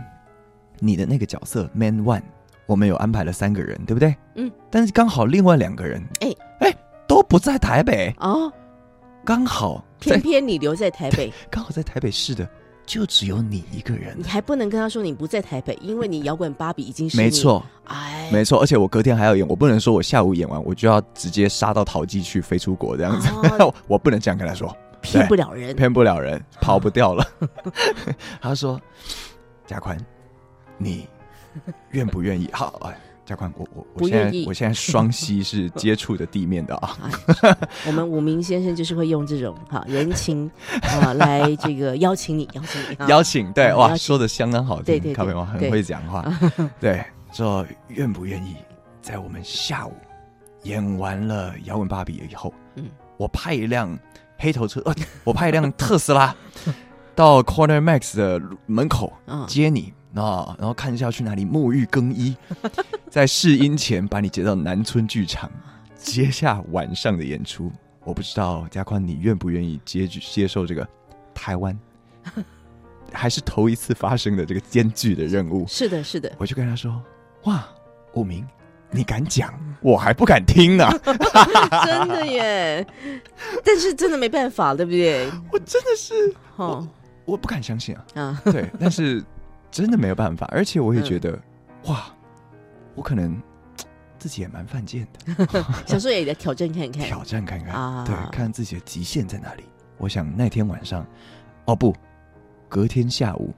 [0.79, 2.23] 你的那个角色 Man One，
[2.65, 4.15] 我们有安排了三个人，对不对？
[4.35, 4.49] 嗯。
[4.71, 6.73] 但是刚好另外两个人，哎哎，
[7.07, 8.49] 都不在台北，哦，
[9.25, 12.47] 刚好偏偏你留在台北，刚好在台北市的，
[12.85, 14.23] 就只有你一个人你。
[14.23, 24.75] 还不能跟他说你不在台北，因为你摇滚芭比已经是，没错，哎，没错，而且我隔天还要演，我不能说我下午演完我就要直接杀到桃机去飞出国这样子，哦 我不能这样跟他说。
[25.01, 25.75] 骗不了人。
[25.75, 27.23] 骗不了人，跑不掉了。
[28.41, 28.81] 他说
[29.67, 29.95] ：“嘉宽，
[30.79, 31.07] 你
[31.91, 36.95] 愿不愿意？”好，哎，嘉宽，我我我现在我现在双膝是接触的地面的啊。
[37.41, 37.57] 啊，
[37.87, 40.49] 我们武明先生就是会用这种哈人情
[40.83, 46.23] 啊来这个邀请你，邀请你啊，邀请，对，哇，说的相当好听，对对对咖啡猫很会讲话。
[46.79, 48.55] 对，说愿不愿意
[49.01, 49.93] 在我们下午
[50.63, 52.85] 演完了摇滚芭比以后，嗯。
[53.17, 53.97] 我派一辆
[54.37, 56.35] 黑头车，呃，我派一辆特斯拉
[57.15, 62.35] 到 Corner Max 的门口啊，接你啊，然后看一下要去哪里沐浴更衣，
[63.09, 65.51] 在试音前把你接到南村剧场，
[65.97, 67.71] 接下晚上的演出。
[68.03, 70.87] 我不知道嘉宽你愿不愿意接接受这个
[71.33, 71.75] 台湾
[73.11, 75.65] 还是头一次发生的这个艰巨的任务？
[75.67, 77.01] 是的，是的，我就跟他说
[77.45, 77.67] ：“哇，
[78.13, 78.45] 武明，
[78.91, 80.87] 你敢讲，我还不敢听呢。
[81.85, 82.85] 真的耶。
[83.63, 85.27] 但是真的没办法，对不对？
[85.51, 86.87] 我真的是，哦
[87.25, 88.05] 我不敢相信啊。
[88.15, 89.23] 啊，对，但是
[89.75, 91.37] 真的没有办法，而且我也觉得，
[91.87, 92.05] 哇，
[92.95, 93.37] 我可能
[94.17, 95.45] 自己也蛮犯贱的，
[95.85, 97.01] 想说也来挑战看看。
[97.05, 99.65] 挑战看看，啊对，看自己的极限在哪里。
[99.97, 101.05] 我想那天晚上，
[101.65, 101.93] 哦不，
[102.69, 103.53] 隔天下午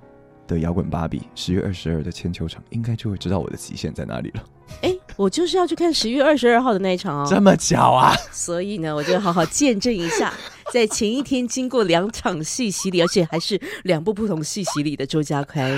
[0.48, 4.44] 的摇滚芭比，十月二十二的铅球场，应该就会知道我的极限在哪里了。
[4.82, 7.28] 哎，我就是要去看十月二十二号的那一场哦。
[7.30, 8.14] 这么巧啊！
[8.32, 10.32] 所以呢，我就好好见证一下，
[10.72, 15.70] 在前一天经过两场戏洗礼，而且还是两部不同戏洗礼的周家宽，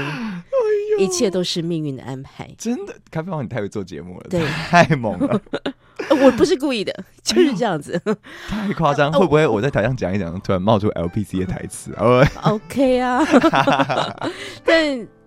[1.00, 2.50] 一切都是命运的安排。
[2.58, 5.42] 真的，咖啡王你太会做节目了，对太猛了，
[6.10, 8.02] 呃我不是故意的，就是这样子。
[8.50, 9.10] 太夸张。
[9.12, 11.94] 哦会不会我在台上讲一讲，突然冒出 LPC 的台词？
[11.98, 13.26] 哦， OK 啊，
[14.66, 14.78] 但、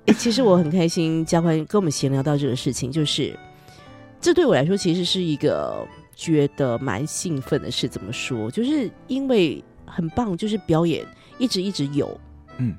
[0.07, 3.35] 诶其实我很开心，嘉欢跟我们闲聊到这个事情，就是
[4.23, 7.89] 这对我来说其实是一个觉得蛮兴奋的事。
[7.89, 8.49] 怎么说？
[8.49, 11.05] 就是因为很棒，就是表演
[11.39, 12.19] 一直一直有，
[12.59, 12.75] 嗯，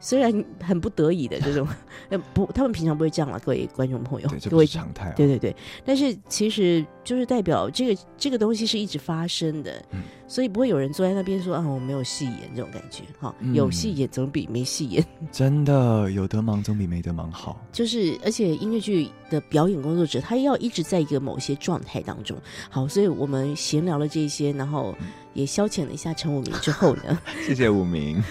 [0.00, 1.66] 虽然很不得已的这种，
[2.08, 5.14] 呃不，他们平常不会这样啦，各位观众朋友 各位常态啊。
[5.16, 17.58] 对对对，但是其实就是代表这个这个东西是一直发生的，嗯所以不会有人坐在那边说啊我没有戏演这种感觉哈，嗯有戏演总比没戏演，真的有得忙总比没得忙好。
[17.72, 22.36] 就是而且音乐剧的表演工作者他要一直在一个某些状态当中，
[22.68, 28.22] 好，所以我们闲聊了这些，然后嗯也消遣了一下陈武明之后呢， 谢谢武明，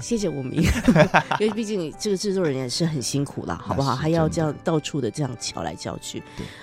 [0.00, 0.62] 谢谢武明，
[1.38, 3.94] 因为毕竟这个制作人也是很辛苦啦，好不好？
[3.94, 6.22] 还要这样到处的这样瞧来瞧去。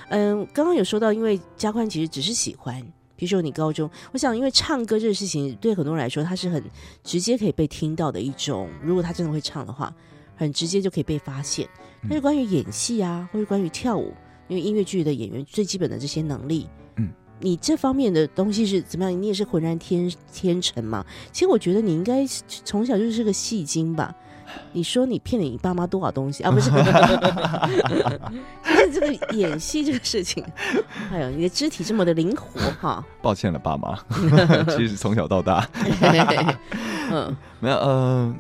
[0.10, 2.82] 嗯，刚刚有说到，因为加宽其实只是喜欢，
[3.16, 6.64] 比如说你高中，我想因为唱歌这个事情对很多人来说，它是很
[7.04, 8.70] 直接可以被听到的一种。
[8.84, 9.94] 如果他真的会唱的话，
[10.36, 11.68] 很直接就可以被发现。
[12.04, 14.14] 嗯但是关于演戏啊，或者关于跳舞，
[14.48, 17.10] 因为音乐剧的演员最基本的这些能力，嗯，
[17.40, 19.22] 你这方面的东西是怎么样？
[19.22, 21.04] 你也是浑然天天成嘛？
[21.32, 22.26] 其实我觉得你应该
[22.64, 24.16] 从小就是个戏精吧。
[24.72, 26.52] 你说你骗了你爸妈多少东西啊？
[26.52, 26.70] 不是，
[28.64, 30.44] 就是这个演戏这个事情，
[31.12, 33.98] 哎呦你的肢体这么的灵活哈， 抱歉了，爸妈。
[34.70, 35.68] 其实从小到大
[37.12, 38.36] 嗯没有呃，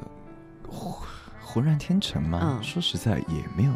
[0.67, 0.93] 浑
[1.41, 2.39] 浑然天成嘛。
[2.43, 3.71] 嗯说实在也没有，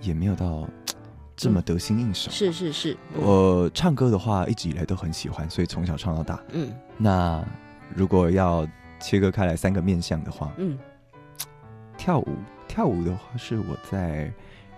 [0.00, 0.68] 也没有到
[1.36, 2.30] 这么得心应手。
[2.30, 6.38] 是是是，我唱歌的话，一直以来都很喜欢，所以从小唱到大。
[6.52, 7.42] 嗯那
[7.94, 8.66] 如果要
[9.00, 10.78] 切割开来三个面相的话，嗯
[11.96, 12.28] 跳舞，
[12.66, 14.32] 跳舞的话是我在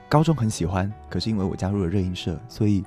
[0.08, 2.84] 高中很喜欢，可是因为我加入了热音社，所以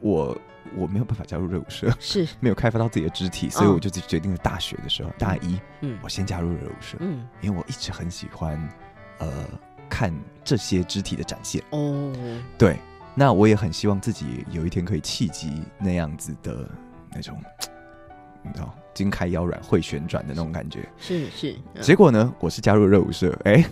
[0.00, 0.36] 我
[0.76, 2.28] 我没有办法加入热舞社，是。
[2.38, 5.98] 没有开发到自己的肢体，所以我就决定了大学的时候，大一嗯。
[6.02, 7.26] 我先加入热舞社，嗯。
[7.40, 8.56] 因为我一直很喜欢
[9.18, 9.46] 呃
[9.88, 10.14] 看
[10.44, 11.62] 这些肢体的展现。
[11.70, 12.12] 哦。
[12.58, 12.76] 对，
[13.14, 16.68] 那我也很希望自己有一天可以契机那样子的
[17.12, 17.36] 那种，
[18.42, 20.88] 你知道，筋开腰软会旋转的那种感觉。
[20.98, 23.64] 是是，嗯结果呢，我是加入热舞社，哎、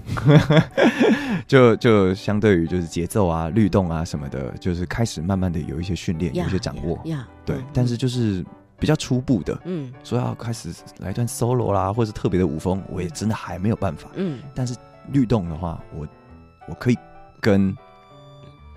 [1.47, 6.99] 就就相对于就是节奏啊、律动啊什么的，就是开始慢慢的有一些训练，有一些掌握。
[7.05, 8.45] 呀，对嗯，但是就是
[8.79, 14.09] 比较初步的，嗯说要开始来一段 solo 啦，或者是特别的舞风，我也真的还没有办法。
[14.15, 14.75] 嗯但是
[15.13, 16.07] 律动的话，我
[16.69, 16.97] 我可以
[17.41, 17.77] 跟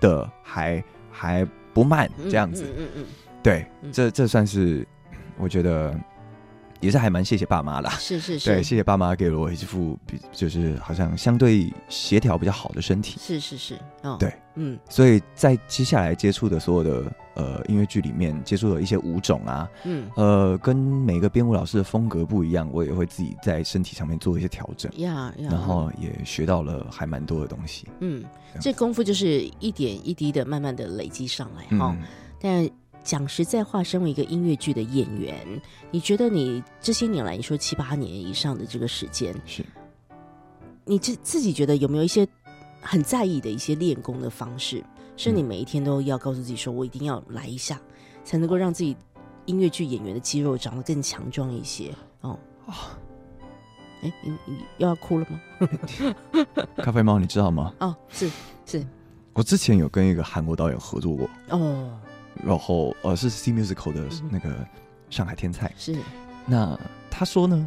[0.00, 2.64] 的还还不慢嗯这样子。
[2.64, 3.04] 嗯嗯嗯，
[3.42, 4.86] 对，嗯这这算是
[5.38, 5.94] 我觉得
[6.82, 7.90] 也是还蛮谢谢爸妈啦。
[7.98, 14.78] 是是是，对，谢谢爸妈给了我一副比就是好像相对协调比较好的身体，是是是，哦，对，嗯。
[14.90, 20.10] 所以在接下来接触的所有的呃音乐剧里面，接触的一些舞种啊，嗯。
[20.16, 27.86] 呃，跟每个编舞老师的风格不一样，我也会自己在身体上面做一些调整，呀呀，然后也学到了还蛮多的东西。
[28.00, 28.24] 嗯，
[28.60, 31.96] 这功夫就是一点一滴的慢慢的累积上来哈。
[31.96, 32.02] 嗯，
[32.40, 32.68] 但
[33.02, 35.46] 讲实在话，身为一个音乐剧的演员，
[35.90, 39.64] 你觉得你这些年来，你说七八年以上的这个时间，是。
[40.84, 42.26] 你自自己觉得有没有一些
[42.80, 44.82] 很在意的一些练功的方式，
[45.16, 47.80] 是你嗯每一天都要告诉自己说，我一定要来一下，
[48.24, 48.96] 才能够让自己
[49.46, 51.94] 音乐剧演员的肌肉长得更强壮一些。
[52.20, 52.38] 哦。
[54.02, 55.40] 哎，你你又要哭了吗？
[56.78, 57.72] 咖啡猫，你知道吗？
[57.78, 58.28] 哦，是
[58.66, 58.84] 是。
[59.34, 62.00] 我之前有跟一个韩国导演合作过，哦，
[62.44, 64.66] 然后呃是 C Musical 的那个
[65.10, 65.72] 上海天才。
[65.76, 65.96] 是。
[66.46, 66.78] 那
[67.10, 67.66] 他说呢，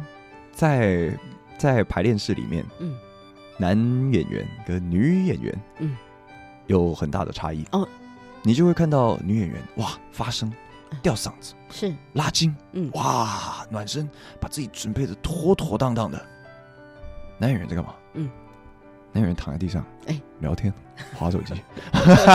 [0.52, 1.18] 在
[1.58, 2.96] 在排练室里面，嗯。
[3.58, 3.74] 男
[4.12, 5.96] 演员跟女演员，嗯，
[6.66, 7.64] 有很大的差异。
[7.72, 7.88] 哦。
[8.42, 10.52] 你就会看到女演员哇发声、
[11.02, 11.92] 吊嗓子、是。
[12.12, 12.90] 拉筋，嗯。
[12.92, 16.22] 哇暖身，把自己准备的妥妥当当的。
[17.38, 17.94] 男演员在干嘛？
[18.12, 18.28] 嗯，
[19.16, 20.70] 男演员躺在地上，哎聊天、
[21.14, 21.54] 划手机。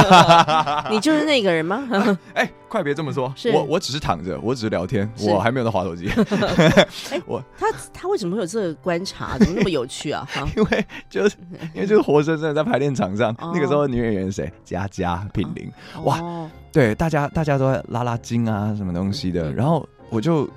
[0.89, 1.87] 你就是那个人吗？
[2.33, 6.09] 哎， 快别这么说，我我只是躺着，我只是聊天，我还没有在划手机。
[7.11, 9.37] 哎，我他他为什么会有这个观察？
[9.37, 10.27] 怎么那么有趣啊？
[10.57, 11.35] 因为就是
[11.75, 14.51] 因为就是活生生的在排练场上，哦那个时候女演员谁？
[14.63, 15.71] 佳佳、品玲，
[16.03, 20.49] 哇哦对，大家大家都在拉拉筋啊，什么东西的，嗯然后我就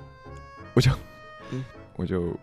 [0.73, 0.89] 我就
[1.51, 1.63] 嗯
[1.97, 2.35] 我就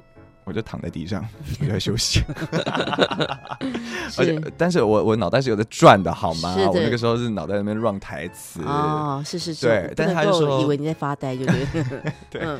[0.44, 1.24] 我就躺在地上，
[1.61, 2.22] 我就在休息。
[4.18, 12.02] 而且，但是我我脑袋是有在转的，好吗我那个时候是脑袋在那边 run 台词，哦，是是是，对但是他就说以为你在发呆，对不对？
[12.31, 12.59] 对嗯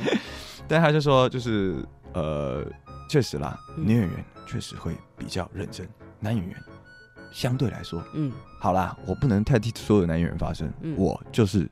[0.67, 1.75] 但他就说就是
[2.13, 2.63] 呃，
[3.09, 5.87] 确实啦，嗯女演员确实会比较认真，
[6.19, 6.55] 男演员
[7.31, 11.69] 相对来说嗯好啦，我不能太替所有的男演员发声，嗯我就是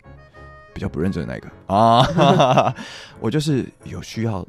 [0.73, 2.75] 比较不认真的那个 啊，
[3.21, 4.45] 我就是有需要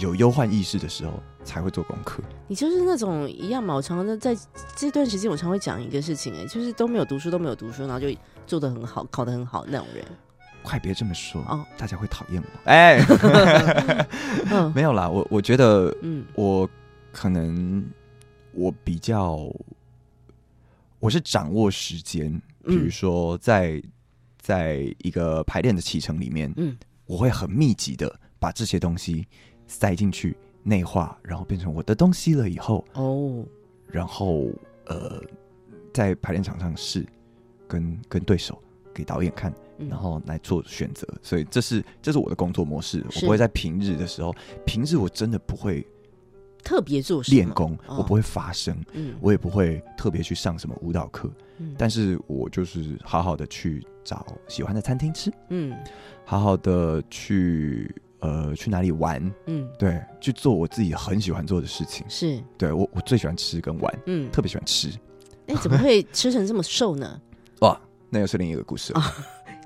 [0.00, 2.20] 有忧患意识的时候才会做功课。
[2.48, 3.74] 你就是那种一样嘛。
[3.74, 4.36] 我常常在
[4.74, 8.08] 这段时间，我常会讲一个事情，哎，就是都没有读书，都没有读书，然后就
[8.46, 10.04] 做的很好，考得很好那种人。
[10.62, 12.70] 快别这么说，哦大家会讨厌我。
[12.70, 12.98] 哎，
[14.50, 16.68] 嗯 没有啦，我我觉得嗯我
[17.12, 17.82] 可能
[18.52, 19.50] 我比较，
[20.98, 22.30] 我是掌握时间，
[22.64, 23.82] 比如嗯说在
[24.38, 29.26] 在一个排练的启程里面，嗯我会很密集的把这些东西
[29.70, 33.44] 塞进去内化，然后变成我的东西了以后，哦。
[33.86, 34.50] 然后
[34.86, 35.22] 呃，
[35.92, 37.06] 在排练场上试，
[37.68, 38.60] 跟跟对手
[38.92, 39.88] 给导演看，嗯。
[39.88, 41.06] 然后来做选择。
[41.22, 44.34] 所以这是这是我的工作模式，我不会在平日的时候，
[44.66, 45.86] 平日我真的不会
[46.64, 47.98] 特别做练功，哦。
[47.98, 49.14] 我不会发声，嗯。
[49.20, 51.76] 我也不会特别去上什么舞蹈课，嗯。
[51.78, 55.32] 但是我就是好好的去找喜欢的餐厅吃。
[55.48, 55.76] 嗯。
[56.24, 62.04] 好好的去呃去哪里玩，嗯，对，去做我自己很喜欢做的事情。
[62.08, 64.90] 是，对我我最喜欢吃跟玩，嗯，特别喜欢吃。
[65.46, 67.20] 哎，怎么会吃成这么瘦呢？
[67.60, 67.78] 哇，
[68.08, 69.02] 那又是另一个故事了。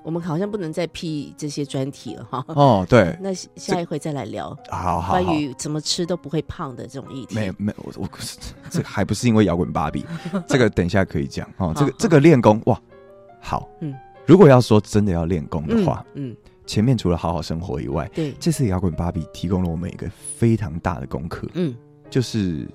[0.02, 2.44] 我们好像不能再批这些专题了哈。
[2.48, 7.34] 哦，对，那下一回再来聊好好好，关于怎么吃都不会胖的这种议题。
[7.34, 8.08] 没有没有，我我
[8.68, 10.04] 这还不是因为摇滚芭比，
[10.46, 11.72] 这个等一下可以讲哦。
[11.74, 12.78] 这个这个练功哇，
[13.40, 21.74] 好，嗯嗯，如果要说真的要练功的嗯话，嗯，前面除了好好生活以外，对，这次摇滚芭比提供了我们一个非常大的功课，嗯，
[22.08, 22.66] 就是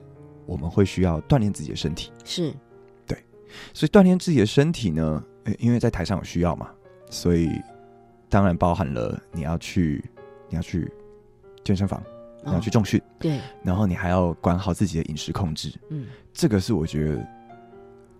[0.46, 2.12] 我们会需要锻炼自己的身体。
[2.24, 2.54] 是，
[3.08, 3.18] 对。
[3.74, 6.70] 所以锻炼自己的身体呢，呃因为在台上有需要嘛，
[7.10, 7.50] 所以
[8.30, 10.04] 当然包含了你要去
[10.50, 10.92] 你要去
[11.64, 12.02] 健身房，
[12.46, 15.74] 你要去哦重训，对，然后你还要管好自己的饮食控制。
[15.90, 17.28] 嗯，这个是我觉得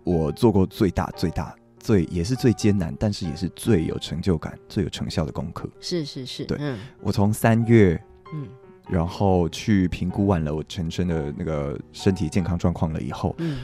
[0.02, 5.68] 我做过最大、最大、最也是最艰难，但是也是最有成就感、最有成效的功课。
[5.80, 6.78] 是是是，对嗯。
[7.00, 8.00] 我从三月，
[8.32, 8.46] 嗯。
[8.88, 13.60] 然后去评估完了我全身的那个身体健康状况了以后，嗯，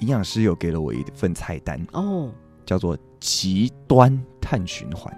[0.00, 2.28] 营养师有给了我一份菜单，哦，
[2.66, 5.16] 叫做极端碳循环。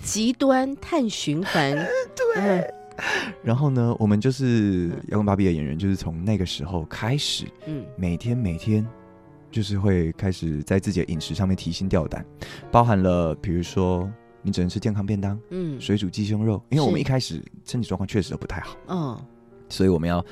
[0.00, 1.72] 极端碳循环，
[2.14, 2.72] 对，
[3.42, 7.84] 然后呢，我们就是摇滚芭比的演员，就是从那个时候开始，嗯。
[7.96, 8.86] 每天每天
[9.54, 12.26] 就是会开始在自己的饮食上面提心吊胆，
[12.72, 14.10] 包含了比如说
[14.42, 19.16] 你只能吃健康便当、嗯，水煮鸡胸肉，因为我们一开始身体状况确实都不太好，嗯，
[19.68, 20.24] 所以我们要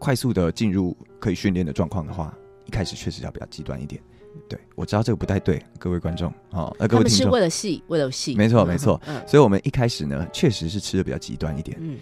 [0.00, 4.02] 快速的进入可以训练的状况的话，一开始确实要比较极端一点。
[4.48, 11.96] 对我知道这个不太对，各位观众哦，呃，各位听众，为了戏，为了戏，没错嗯没错，嗯所以我们一开始呢，确实是吃的比较极端一点，嗯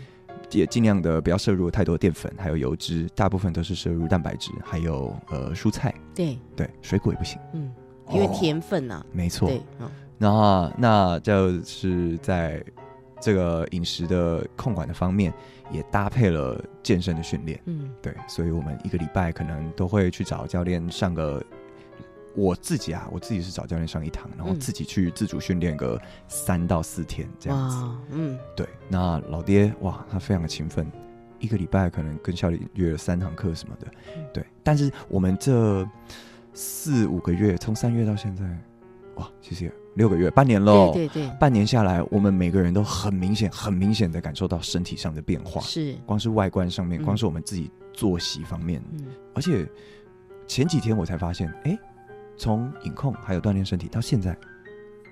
[0.50, 7.38] 也尽量的不要摄入太多淀粉，还有油脂，大部分都是摄入蛋白质，还有呃蔬菜，对，对，水果也不行。
[7.52, 7.72] 嗯，
[8.10, 12.64] 因为哦甜分呐，没错，对，嗯那那就是在
[13.20, 15.32] 这个饮食的控管的方面，
[15.70, 17.60] 也搭配了健身的训练。
[17.66, 21.42] 嗯对，所以我们一个礼拜可能都会去找教练上个。
[22.36, 24.60] 我自己啊，我自己是找教练上一堂，然后嗯。
[24.60, 27.76] 自己去自主训练个三到四天这样子。
[28.10, 28.38] 嗯。
[28.54, 30.86] 对，那老爹哇，他非常的勤奋，
[31.40, 33.86] 一个礼拜可能跟校里约了三堂课什么的。
[34.16, 34.24] 嗯。
[34.32, 35.88] 对，但是我们这
[36.52, 38.44] 四五个月，从三月到现在，
[39.16, 40.92] 哇，谢谢六个月，半年喽。
[40.92, 47.04] 对对对，半年下来，我们每个人都很明显、很明显的感受到身体上的变化，是，光是外观上面，嗯。
[47.04, 49.06] 光是我们自己作息方面，嗯。
[49.34, 49.66] 而且
[50.46, 51.78] 前几天我才发现，哎，
[52.36, 54.36] 从隐控还有锻炼身体到现在，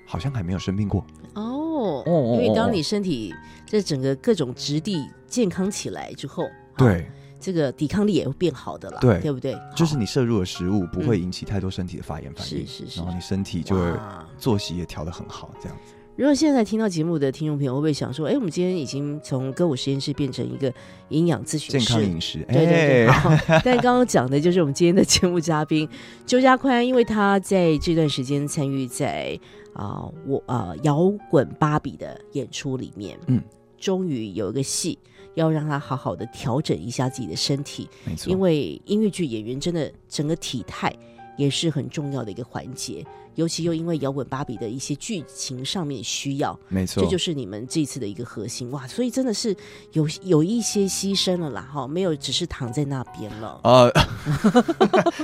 [0.07, 1.05] 好像还没有生病过。
[1.35, 3.35] 哦，哦因为当你身体
[3.66, 6.45] 这整个各种质地健康起来之后，
[6.77, 7.11] 对，
[7.41, 9.59] 这个抵抗力也会变好的啦，对对不对？
[9.75, 13.93] 就是你摄入的食物不会引起太多身体的发炎反应，是是是然后你身体就会
[14.39, 15.95] 作息也调得很好，这样子。
[16.17, 20.73] 如果现在听到节目的听众朋友，会不会想说，哎，我们今天已经从歌舞实验室变成一个
[21.09, 23.61] 营养咨询健室康饮食，对对对，哎。
[23.65, 25.89] 但刚刚讲的就是我们今天的节目嘉宾
[26.25, 29.39] 周家宽，因为他在这段时间参与在
[29.73, 33.43] 啊、我啊、摇滚芭比的演出里面，嗯，
[33.77, 34.97] 终于有一个戏
[35.35, 40.95] 要让他好好的调整一下自己的身体，没错，因为音乐剧演员真的整个体态
[41.37, 43.05] 也是很重要的一个环节，
[43.35, 48.87] 尤其又因为摇滚芭比的一些剧情上面需要，没错，这就是你们这次的一个核心哇！
[48.87, 49.57] 所以真的是
[49.93, 53.61] 有有一些牺牲了啦，哈，没有只是躺在那边了。
[53.64, 53.93] 呃，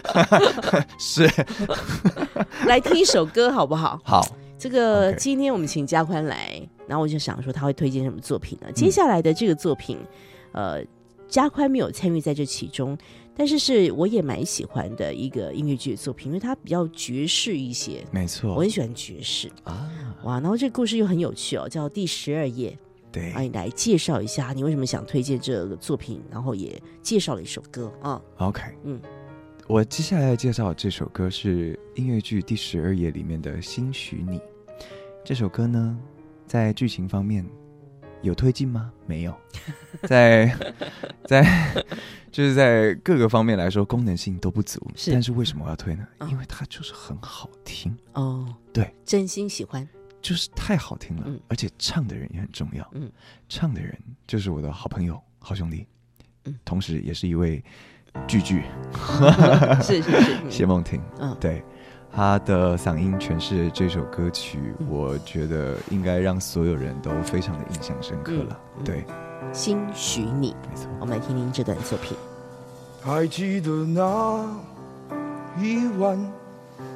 [0.98, 1.30] 是
[2.66, 4.00] 来听一首歌好不好？
[4.04, 4.26] 好，
[4.58, 8.70] 这个今天我们请嘉宽来，然后我就想说他会推荐什么作品呢？
[8.72, 9.98] 接下来的这个作品，
[10.52, 10.84] 呃，
[11.28, 12.98] 嘉宽没有参与在这其中，
[13.40, 19.90] 但是是我也蛮喜欢的一个音乐剧的作品，因为它比较爵士一些，没错，我很喜欢爵士啊，
[20.24, 20.38] 哇。
[20.40, 22.70] 然后这个故事又很有趣哦，叫《第十二页》。
[23.10, 28.20] 对啊，你来介绍一下你为什么想推荐这个作品，然后也介绍了一首歌啊。
[28.36, 29.00] ，OK，嗯，
[29.66, 34.36] 我接下来要介绍的这首歌是音乐剧第十二页里面的《兴许你》。
[35.24, 35.98] 这首歌呢，
[36.46, 37.42] 在剧情方面
[38.22, 38.92] 有推进吗？
[39.06, 39.34] 没有，
[40.02, 40.54] 在
[41.26, 41.44] 在
[42.30, 44.80] 就是在各个方面来说功能性都不足。
[44.94, 45.10] 是。
[45.12, 46.06] 但是为什么我要推呢？
[46.18, 46.30] 嗯。
[46.30, 49.88] 因为它就是很好听，哦，对，真心喜欢，
[50.20, 51.40] 就是太好听了，嗯。
[51.48, 52.88] 而且唱的人也很重要。
[52.92, 53.10] 嗯，
[53.48, 53.96] 唱的人
[54.26, 55.86] 就是我的好朋友、好兄弟，
[56.44, 56.58] 嗯。
[56.64, 57.62] 同时也是一位
[58.26, 58.62] 巨巨。
[59.82, 61.00] 是是是，嗯 谢梦婷。
[61.18, 61.64] 嗯，对，
[62.12, 68.58] 他的嗓音诠释这首歌曲，嗯我觉得应该让所有人都非常的印象深刻了。
[68.84, 69.04] 对，
[69.52, 70.88] 心许你，没错。
[71.00, 72.16] 我们来听听这段作品。
[73.02, 74.44] 还记得那
[75.58, 76.18] 一晚，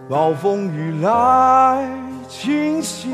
[0.08, 1.88] 暴风雨来
[2.28, 3.08] 侵袭，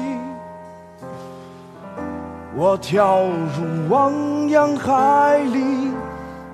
[2.57, 5.93] 我跳入汪洋海里，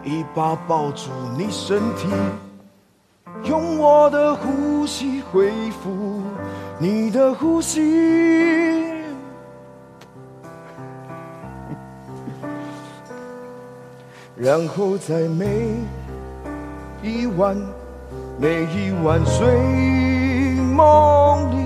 [0.05, 2.09] 一把抱住你身体，
[3.49, 6.21] 用我的呼吸恢复
[6.79, 7.81] 你的呼吸。
[14.37, 15.75] 然后在每
[17.03, 17.57] 一晚
[18.39, 19.47] 每一晚睡
[20.75, 21.57] 梦里，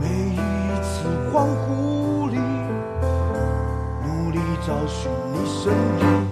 [0.00, 0.36] 每一
[0.82, 2.36] 次恍惚里，
[4.04, 6.28] 努力找寻你身影，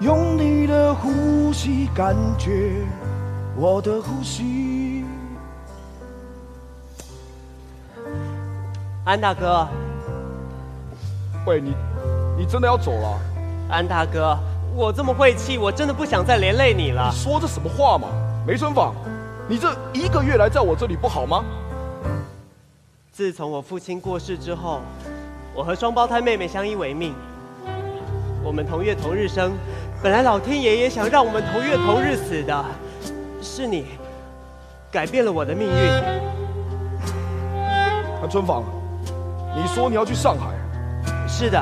[0.00, 1.10] 用你的呼
[1.52, 2.84] 吸感觉
[3.56, 5.04] 我的呼吸。
[9.04, 9.68] 安大哥，
[11.46, 11.74] 喂，你
[12.36, 13.20] 你真的要走了？
[13.70, 14.36] 安大哥，
[14.74, 17.16] 我这么晦气，我真的不想再连累你了你。
[17.16, 18.08] 说这什么话嘛？
[18.46, 18.94] 梅春坊，
[19.48, 21.44] 你这一个月来在我这里不好吗？
[23.12, 24.80] 自从我父亲过世之后，
[25.54, 27.14] 我和双胞胎妹妹相依为命。
[28.44, 29.52] 我们同月同日生，
[30.06, 32.64] 本来老天爷也想让我们同月同日死的，
[33.42, 33.86] 是你
[34.88, 35.74] 改变了我的命运。
[38.20, 38.62] 韩春芳，
[39.56, 40.54] 你说你要去上海，
[41.26, 41.60] 是的，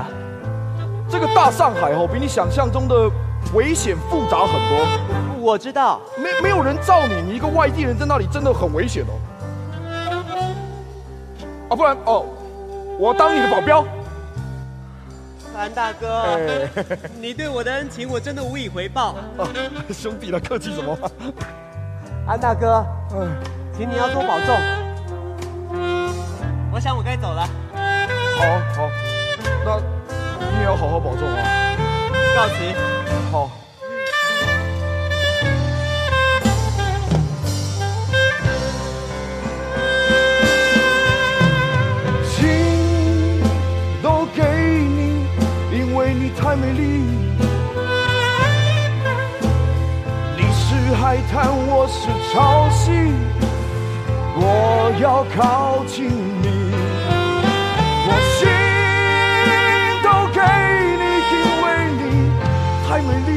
[1.09, 3.11] 这个大上海哦，比你想象中的
[3.55, 5.41] 危险复杂很多。
[5.41, 9.17] 我知道，没没有人罩你，你一个外地人在那里真的很危险哦。
[11.71, 12.27] 啊，不然哦，
[12.99, 13.83] 我当你的保镖。
[15.57, 16.69] 安大哥，哎，
[17.21, 19.15] 你对我的恩情我真的无以回报。
[19.39, 19.49] 啊
[19.93, 20.99] 兄弟了，客气什么？
[22.27, 22.85] 安大哥，
[23.15, 23.31] 嗯，
[23.77, 24.57] 请你要多保重。
[26.73, 27.49] 我想我该走了，
[28.37, 28.91] 好好，
[29.65, 29.77] 那
[30.51, 31.77] 你也要好好保重啊。
[32.35, 32.55] 告辞。
[33.31, 33.64] 好。
[46.55, 46.83] 太美丽。
[50.37, 53.11] 你是海滩，我是潮汐，
[54.37, 56.47] 我要靠近你。
[58.07, 58.47] 我心
[60.05, 60.39] 都给
[61.03, 61.67] 你，因为
[61.99, 62.01] 你
[62.87, 63.31] 太美丽。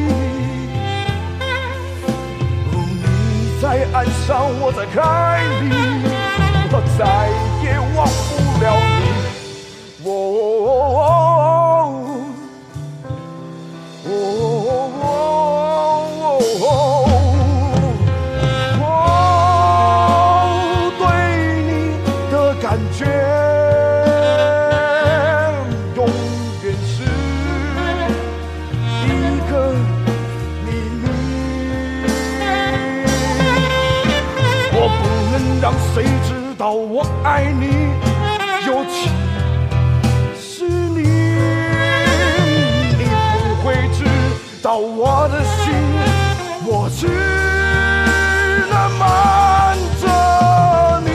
[2.70, 4.30] 哦，你在岸上，
[4.62, 5.66] 我在海里，
[6.70, 7.02] 我再
[7.64, 7.66] 也
[7.96, 8.30] 忘不
[8.64, 8.66] 了
[35.98, 37.66] 谁知道我爱你，
[38.68, 39.10] 尤其
[40.40, 41.02] 是你，
[43.00, 44.06] 你不会知
[44.62, 45.74] 道我的心，
[46.68, 47.08] 我只
[48.70, 50.06] 能瞒着
[51.04, 51.10] 你。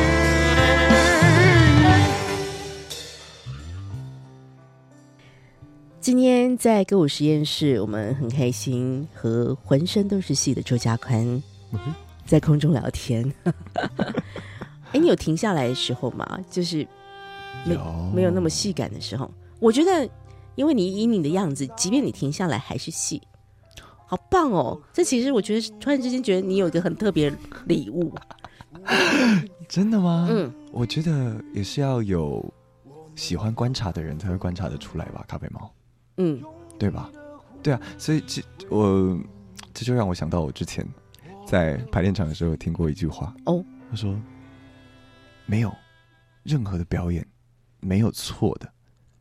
[6.01, 11.41] 今天在歌舞实验室，我们很开心和浑身都是戏的周家宽
[12.27, 13.33] 在空中聊天。
[14.93, 16.41] 哎，你有停下来的时候吗？
[16.51, 16.87] 就是
[17.67, 19.31] 没有没有那么细感的时候。
[19.59, 20.09] 我觉得，
[20.55, 23.23] 因为你以你的样子，即便你停下来还是细，
[24.07, 24.81] 好棒哦！
[24.93, 27.37] 这其实我觉得突然之间觉得你有一个很特别的
[27.67, 28.13] 礼物。
[29.69, 30.27] 真的吗？
[30.31, 32.45] 嗯，我觉得也是要有
[33.15, 35.71] 喜欢观察的人才会观察得出来吧，咖啡猫，
[36.17, 36.43] 嗯，
[36.79, 37.11] 对吧？
[37.63, 39.17] 对啊，所以这我
[39.73, 40.87] 这就让我想到我之前
[41.47, 44.15] 在排练场的时候听过一句话哦，他说
[45.47, 45.75] 没有
[46.43, 47.27] 任何的表演
[47.81, 48.73] 没有错的，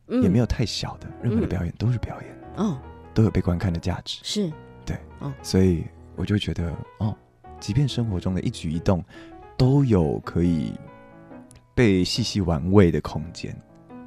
[0.08, 2.78] 嗯也没有太小的，任何的嗯表演都是表演，哦，
[3.14, 4.20] 都有被观看的价值。
[4.22, 4.50] 是
[4.84, 5.84] 对，哦所以
[6.16, 7.16] 我就觉得，哦，
[7.60, 9.04] 即便生活中的一举一动
[9.56, 10.72] 都有可以
[11.74, 13.56] 被细细玩味的空间。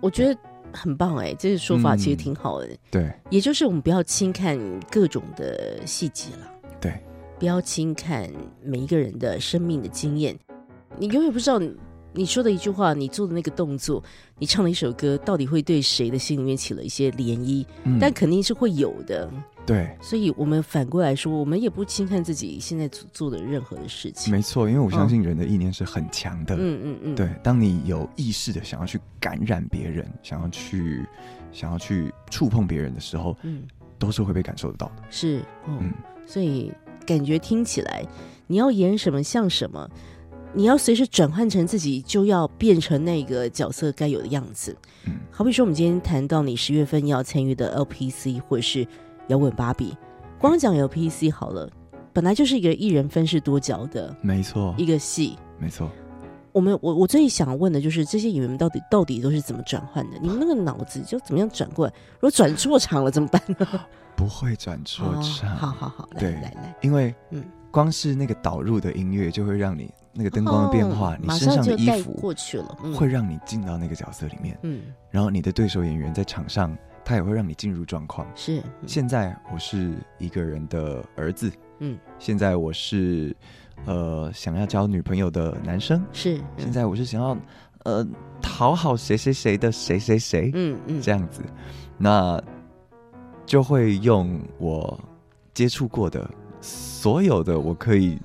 [0.01, 0.39] 我觉得
[0.73, 2.69] 很棒哎，这个说法其实嗯挺好的。
[2.91, 4.59] 对也就是我们不要轻看
[4.91, 7.01] 各种的细节了，对，
[7.39, 8.29] 不要轻看
[8.61, 10.37] 每一个人的生命的经验。
[10.97, 11.59] 你永远不知道
[12.15, 14.03] 你你说的一句话，你做的那个动作，
[14.39, 19.29] 你唱的一首歌，到底会对谁的心里面起了一些涟漪，嗯但肯定是会有的。
[19.65, 24.31] 对，所以，我们反过来说，我们也不轻看自己现在做做的任何的事情。
[24.31, 26.55] 没错，因为我相信人的意念是很强的。
[26.55, 31.03] 嗯嗯嗯，对，当你有意识的想要去感染别人，想要去
[31.51, 33.63] 想要去触碰别人的时候，嗯，
[33.99, 35.03] 都是会被感受得到的。
[35.09, 35.91] 是，哦，嗯，
[36.27, 36.71] 所以
[37.05, 38.05] 感觉听起来，
[38.45, 39.89] 你要演什么像什么，
[40.55, 44.75] 你要随时转换成自己，就要变成那个角色该有的样子。
[45.05, 48.87] 嗯好比说，我们今天谈到你十月份要参与的 LPC 或者是
[49.27, 49.93] 摇滚芭比，
[50.39, 51.69] 光讲 LPC 好了，
[52.13, 55.37] 本来就是一个一人分饰多角的没错，一个戏。
[55.59, 55.89] 没错。
[56.53, 60.17] 我们我我最想问的就是这些演员们到底到底都是怎么转换的？
[60.21, 61.93] 你们那个脑子就怎么样转过来？
[62.13, 63.67] 如果转错场了怎么办呢？
[64.15, 72.93] 不会转错场，哦好好好，来对来来，因为嗯光是那个导入的音乐就会让你那个灯光的变化，哦你身上的衣服过去了，嗯。
[72.93, 74.81] 会让你进到那个角色里面，嗯。
[75.11, 78.25] 然后你的对手演员在场上，他也会让你进入状况。
[78.33, 78.63] 是嗯。
[78.87, 81.99] 现在我是一个人的儿子，嗯。
[82.17, 83.35] 现在我是
[83.85, 87.37] 呃想要交女朋友的男生，是现在我是想要
[87.83, 88.07] 呃
[88.41, 91.01] 讨好谁谁谁的谁谁谁，嗯嗯。
[91.01, 91.41] 这样子，
[91.97, 92.41] 那
[93.45, 94.97] 就会用我
[95.53, 96.27] 接触过的
[96.61, 98.17] 所有的我可以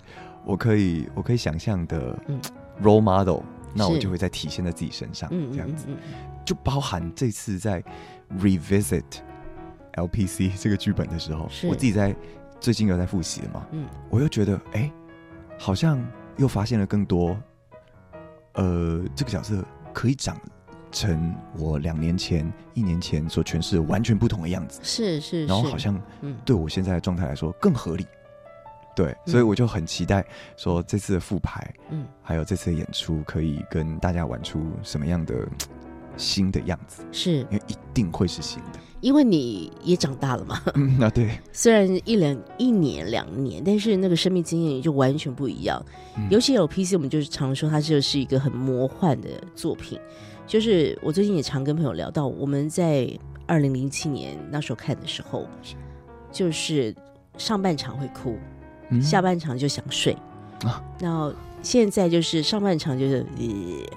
[0.45, 2.41] 我可以我可以想象的嗯。
[2.83, 3.41] role model，
[3.75, 5.87] 那我就会再体现在自己身上，嗯这样子。
[5.89, 5.97] 嗯
[6.47, 7.85] 就包含这次在
[8.39, 9.05] revisit
[9.93, 12.17] LPC 这个剧本的时候，我自己在
[12.59, 13.87] 最近有在复习了嘛，嗯。
[14.09, 14.91] 我又觉得哎、
[15.59, 16.03] 好像
[16.39, 17.37] 又发现了更多，
[18.55, 19.63] 呃，这个角色
[19.93, 20.37] 可以长
[20.91, 25.47] 成我两年前、一年前所诠释的完全不同的样子，是是，是。
[25.47, 26.37] 然后好像嗯。
[26.45, 28.07] 对我现在的状态来说更合理。
[29.03, 30.23] 对，所以我就很期待
[30.57, 35.49] 说这次的复排，嗯还有这次的演出，可以跟大家玩出什么样的
[36.19, 38.79] 新的样子，是因为一定会是新的。
[39.01, 45.83] 因为你也长大了嘛，嗯，啊，对， 虽然一两一年两年，但是那个生命经验就完全不一样。
[46.19, 49.99] 嗯尤其有 PC，我们就是常说它就是一个很魔幻的作品。
[50.47, 53.09] 就是我最近也常跟朋友聊到，我们在
[53.47, 55.47] 二零零七年那时候看的时候，
[56.31, 56.95] 就是
[57.39, 58.37] 上半场会哭，
[58.91, 60.17] 嗯下半场就想睡
[60.65, 60.83] 啊。
[60.99, 61.33] 然后
[61.63, 63.27] 现在就是上半场就是，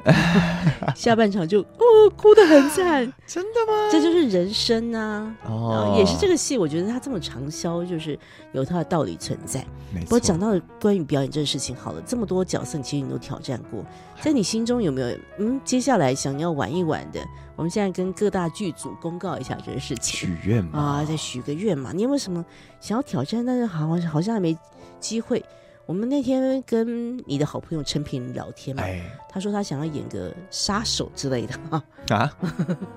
[0.03, 0.13] 呃
[0.95, 3.89] 下半场就哦哭得很惨， 真的吗？
[3.91, 5.35] 这就是人生啊。
[5.45, 8.17] 哦也是这个戏，我觉得它这么长销，就是
[8.51, 9.65] 有它的道理存在。
[9.93, 10.05] 没错。
[10.05, 13.83] 不过讲到关于表演这个事情，好了，这么多角色，其实你都挑战过，
[14.21, 15.07] 在你心中有没有
[15.39, 17.19] 嗯，接下来想要玩一玩的？
[17.55, 21.91] 我们现在跟各大剧组公告一下这个事情许愿嘛，啊，再许个愿嘛。
[21.93, 22.43] 你有没有什么
[22.81, 24.57] 想要挑战，但是好像好像还没
[25.03, 25.43] 机会？
[25.85, 31.83] 我们那天跟你的好朋友陈平聊天嘛，哎他说他想要演个杀手之类的啊。
[32.09, 32.37] 啊，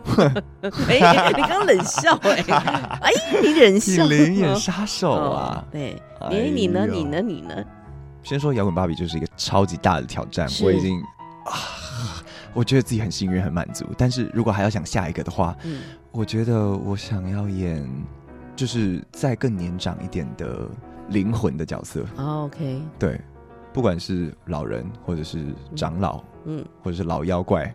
[0.89, 2.45] 哎，你刚刚冷笑哎、
[3.03, 3.11] 哎，
[3.43, 5.69] 你冷你笑，灵演杀手啊哦！
[5.73, 6.87] 对，哎你你呢？
[6.87, 7.21] 你呢？
[7.21, 7.65] 你呢？
[8.23, 11.01] 先说摇滚芭比就是一个超级大的挑战，我已经
[11.45, 12.23] 啊，
[12.55, 13.85] 我觉得自己很幸运很满足。
[13.99, 15.83] 但是如果还要想下一个的话，嗯，
[16.13, 17.85] 我觉得我想要演
[18.55, 20.69] 就是再更年长一点的
[21.09, 23.21] 灵魂的角色，哦，OK，对，
[23.73, 27.75] 不管是老人或者是长老，嗯，或者是老妖怪，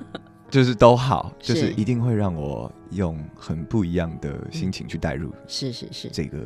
[0.50, 6.38] 就是都好，就是一定会让我用很不一样的心情去带入是是是，这个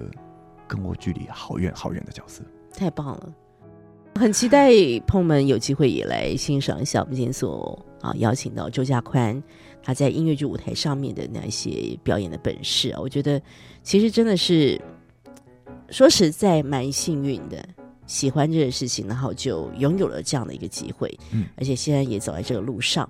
[0.69, 2.43] 跟我距离好远好远的角色。
[2.73, 3.33] 太棒了。
[4.17, 4.71] 很期待
[5.07, 9.43] 朋友们有机会也来欣赏一下我们今天所啊邀请到周家宽
[9.83, 13.41] 他在音乐剧舞台上面的那一些表演的本事啊，我觉得
[13.83, 14.81] 其实真的是
[15.91, 17.65] 说实在蛮幸运的，
[18.07, 23.09] 喜欢这个事情，然后就拥有了这样的一个机会，嗯而且现在也走在这个路上。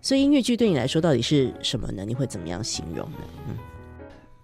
[0.00, 2.04] 所以音乐剧对你来说到底是什么呢？
[2.04, 3.18] 你会怎么样形容呢？
[3.48, 3.56] 嗯，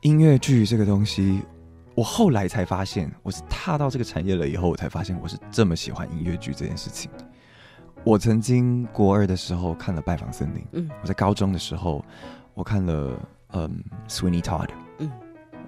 [0.03, 1.43] 音乐剧这个东西，
[1.95, 7.11] 我后来才发现，我是踏到这个产业了以后，我才发现我是这么喜欢音乐剧这件事情。
[8.03, 12.05] 我曾经国二的时候看了《拜访森林》，嗯我在高中的时候
[12.53, 13.19] 我看了
[13.53, 13.83] 嗯
[14.13, 14.67] 《Sweeney Todd》，
[14.99, 15.11] 嗯，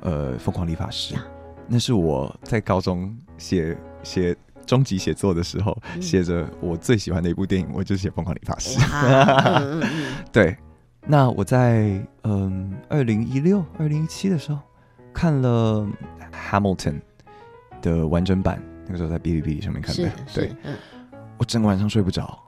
[0.00, 1.24] 呃，《疯狂理发师呀》，
[1.68, 8.78] 那是我在高中写写终极写作的时候嗯写着我最喜欢的一部电影，我就写《疯狂理发师》。
[10.32, 10.56] 对，
[11.06, 14.58] 那我在嗯二零一六、二零一七的时候
[15.12, 15.86] 看了
[16.50, 17.00] Hamilton
[17.80, 20.10] 的完整版，那个时候在哔哩哔哩上面看的。
[20.34, 20.76] 对，嗯，
[21.38, 22.38] 我整个晚上睡不着，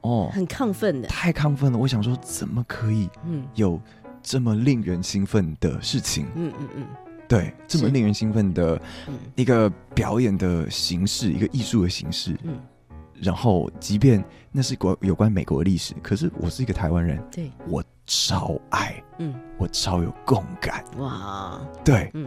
[0.00, 1.78] 哦，很亢奋的，太亢奋了。
[1.78, 3.80] 我想说，怎么可以嗯有
[4.22, 6.26] 这么令人兴奋的事情？
[6.34, 6.86] 嗯嗯嗯
[7.30, 8.74] 对，这么令人兴奋的
[9.06, 9.14] 嗯。
[9.36, 12.36] 一个表演的形式，一个艺术的形式。
[12.42, 12.58] 嗯，
[13.14, 20.84] 然后，即便那是国有关美国的历史，可是我是一个台湾人，对，我超爱，嗯，我超有共感。
[20.98, 22.26] 哇，对，嗯。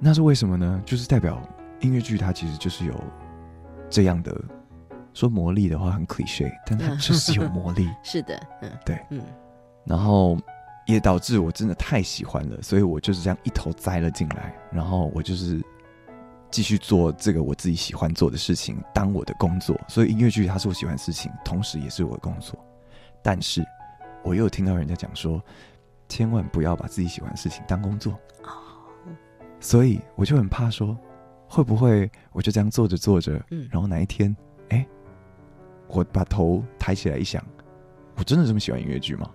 [0.00, 0.82] 那是为什么呢？
[0.84, 1.40] 就是代表
[1.80, 2.94] 音乐剧它其实就是有
[3.88, 4.34] 这样的
[5.14, 7.88] 说魔力的话很 cliche，但它就是有魔力。
[8.02, 9.22] 是的，嗯，对，嗯。
[9.84, 10.36] 然后
[10.90, 15.62] 也导致我真的太喜欢了，所以我就是这样一头栽了进来，然后我就是
[16.50, 19.78] 继续做这个我自己喜欢做的事情，当我的工作。
[19.88, 22.58] 所以音乐剧它是我喜欢的事情，同时也是我的工作。
[23.22, 23.64] 但是
[24.22, 25.42] 我又听到人家讲说，
[26.08, 28.18] 千万不要把自己喜欢的事情当工作。
[29.60, 30.96] 所以我就很怕说，
[31.46, 34.34] 会不会我就这样做着做着，嗯然后哪一天，
[34.70, 34.86] 哎，
[35.88, 37.44] 我把头抬起来一想，
[38.16, 39.30] 我真的这么喜欢音乐剧吗？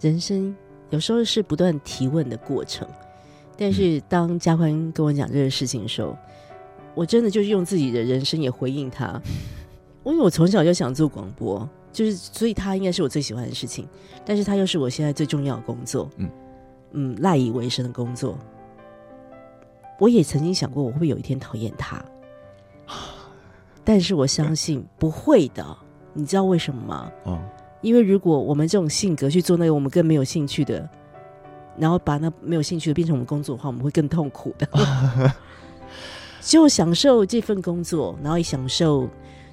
[0.00, 0.54] 人生
[0.88, 2.88] 有时候是不断提问的过程，
[3.56, 6.16] 但是当嘉宽跟我讲这个事情的时候，
[6.94, 9.20] 我真的就是用自己的人生也回应他，
[10.04, 13.86] 因为我从小就想做广播，就是所以他应该是我最喜欢的事情，
[14.24, 16.30] 但是他又是我现在最重要的工作，嗯
[16.92, 18.36] 嗯，赖以为生的工作。
[19.98, 22.02] 我也曾经想过，我会不会有一天讨厌他，
[23.84, 25.76] 但是我相信不会的。
[26.14, 27.12] 你知道为什么吗？
[27.24, 27.38] 哦，
[27.80, 30.88] 因为如果我们这种性格去做那个我们更没有兴趣的，
[31.78, 34.68] 然后把那没有兴趣的变成我们工作的话，我们会更痛苦的。
[36.40, 39.08] 就享受这份工作，然后也享受，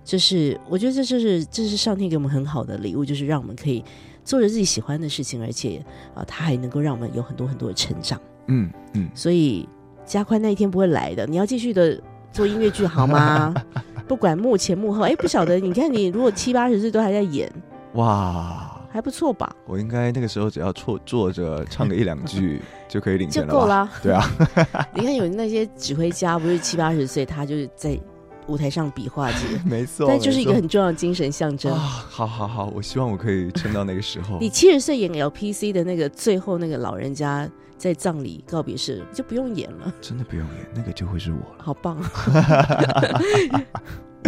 [0.05, 3.84] 就是我觉得这就是这是上天给我们很好的礼物，就是让我们可以
[4.23, 8.19] 做着自己喜欢的事情，而且啊，它还能够让我们有很多很多的成长。
[8.47, 9.67] 嗯嗯，所以
[10.05, 12.01] 加宽那一天不会来的，你要继续的
[12.32, 13.53] 做音乐剧好吗？
[14.07, 17.51] 不管幕前幕后，哎，不晓得，你看你如果七八十岁都还在演，
[17.93, 19.55] 哇，还不错吧？
[19.65, 23.59] 我应该那个时候只要坐坐着唱个一两句 就可以领就钱了吧？
[23.59, 23.89] 够了。
[24.03, 24.23] 对啊，
[24.93, 27.99] 你看有那些指挥家，不是七八十岁，他就是在
[28.47, 31.71] 舞台上比划着， 没错，但就是一个很重要的精神象征。
[31.73, 31.79] 啊，
[32.09, 34.38] 好好好，我希望我可以撑到那个时候。
[34.39, 41.63] 你七十岁演 LPC 的那个最后那个老人家在葬礼告别式就不用演了，真的不用演，那个就会是我了。
[41.63, 41.97] 好棒！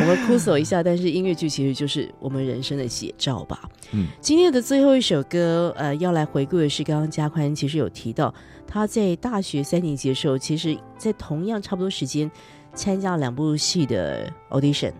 [0.02, 3.70] 我们哭 诉一下，但是音乐剧其实就是我们人生的写照吧。
[3.92, 8.34] 嗯，今天的最后一首歌，呃，要来回顾的是刚刚加宽其实有提到，
[8.66, 12.30] 他在大学三年级的时候，其实在同样差不多时间
[12.74, 14.94] 参加了两部戏的 audition，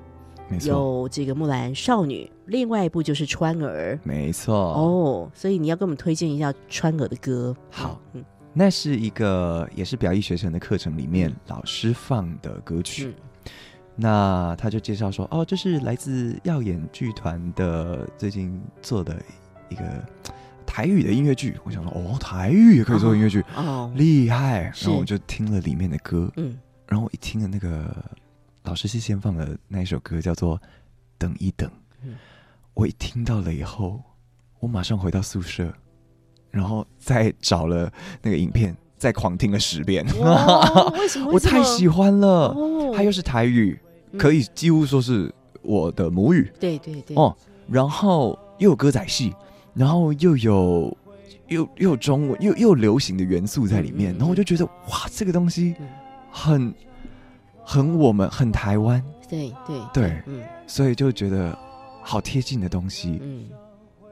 [0.66, 3.96] 有这个《木兰少女》，另外一部就是《川儿》。
[4.04, 4.56] 没错。
[4.56, 7.56] 哦，所以你要给我们推荐一下川儿的歌。
[7.70, 13.06] 好嗯，那是一个也是表艺学程的课程里面老师放的歌曲。
[13.06, 13.14] 嗯
[14.02, 19.22] 那他就介绍说，哦，这是来自耀眼剧团的最近做的
[19.68, 19.84] 一个
[20.66, 21.58] 台语的音乐剧。
[21.66, 24.72] 我想说，哦，台语也可以做音乐剧，哦，厉害！
[24.82, 27.94] 然后我就听了里面的歌，嗯，然后我一听了那个
[28.64, 30.58] 老师是先放的那一首歌，叫做
[31.18, 31.70] 《等一等》
[32.04, 32.16] 嗯。
[32.76, 34.02] 我一听到了以后，
[34.60, 35.74] 我马上回到宿舍，
[36.52, 37.92] 然后再找了
[38.22, 40.06] 那个影片，再狂听了十遍。
[40.20, 41.32] 哇为什么？
[41.34, 43.78] 我太喜欢了，哦它又是台语，
[44.18, 46.52] 可以几乎说是我的母语。
[46.60, 47.36] 对对对，哦。
[47.68, 49.34] 然后又有歌仔戏，
[49.74, 50.98] 然后又有
[51.48, 55.88] 又又有中文又又流行的元素在里面，然后我就觉得哇，这个东西嗯。
[56.32, 56.74] 很
[57.64, 59.82] 很我们很台湾，对对。
[59.94, 60.24] 对。
[60.26, 60.44] 嗯。
[60.66, 61.58] 所以就觉得
[62.02, 63.46] 好贴近的东西，嗯。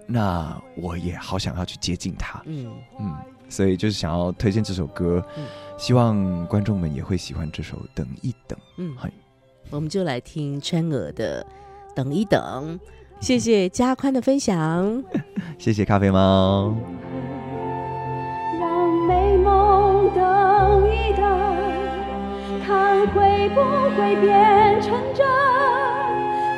[0.06, 3.16] 那我也好想要去接近它，嗯，嗯，
[3.50, 5.46] 所以就是想要推荐这首歌，嗯。
[5.78, 8.58] 希望观众们也会喜欢这首《等一等》。
[8.78, 8.96] 嗯。
[8.98, 9.12] 嗨，
[9.70, 11.46] 我们就来听川娥的
[11.96, 12.80] 《等一等》，
[13.20, 15.04] 谢谢加宽的分享。
[15.60, 16.74] 谢谢咖啡猫。
[18.60, 21.28] 让美梦等一等，
[22.66, 23.62] 看会不
[23.96, 25.28] 会变成真，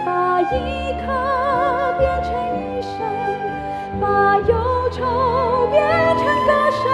[0.05, 1.07] 把一刻
[1.97, 2.31] 变成
[2.77, 2.93] 一生，
[3.99, 4.53] 把忧
[4.91, 5.81] 愁变
[6.15, 6.85] 成歌声，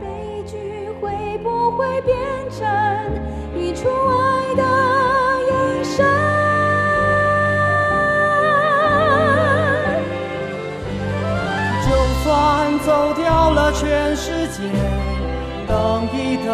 [0.00, 1.46] 悲剧会不
[1.76, 2.16] 会变
[13.78, 14.60] 全世界，
[15.68, 16.50] 等一等，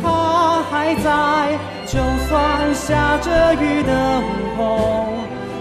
[0.00, 1.58] 他还在。
[1.84, 4.22] 就算下着雨的午
[4.56, 4.62] 后，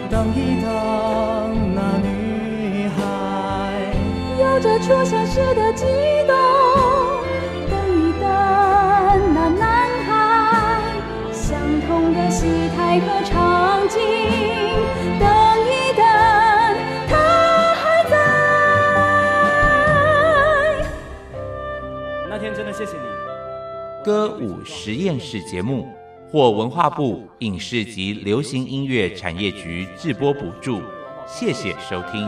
[0.10, 0.70] 等一等，
[1.76, 3.00] 那女孩。
[4.40, 5.86] 有着初相识的悸
[6.28, 6.36] 动，
[7.70, 8.30] 等一等，
[9.34, 9.66] 那男
[10.08, 10.12] 孩，
[11.34, 11.58] 相
[11.88, 14.00] 同的戏台和场景，
[15.20, 15.28] 等
[22.42, 23.04] 天真的谢谢你。
[24.04, 25.88] 歌舞实验室节目
[26.32, 30.82] 获文化部影视及流行音乐产业局制播补助，
[31.28, 32.28] 谢谢收听。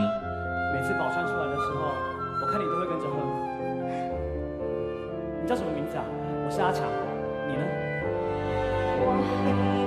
[0.72, 1.92] 每次宝川出来的时候，
[2.40, 3.16] 我看你都会跟着哼。
[5.42, 6.04] 你叫什么名字啊？
[6.46, 6.86] 我是阿强，
[7.48, 7.64] 你呢？
[9.00, 9.83] 宝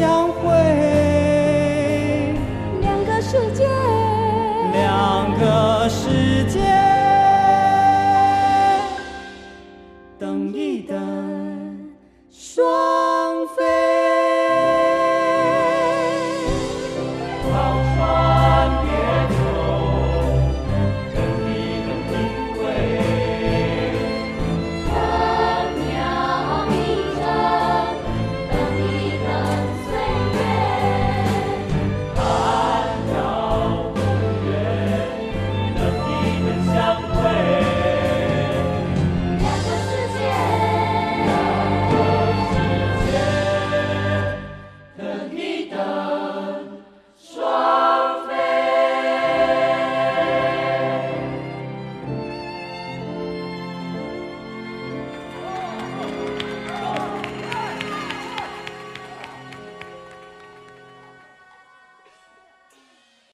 [0.00, 0.29] 相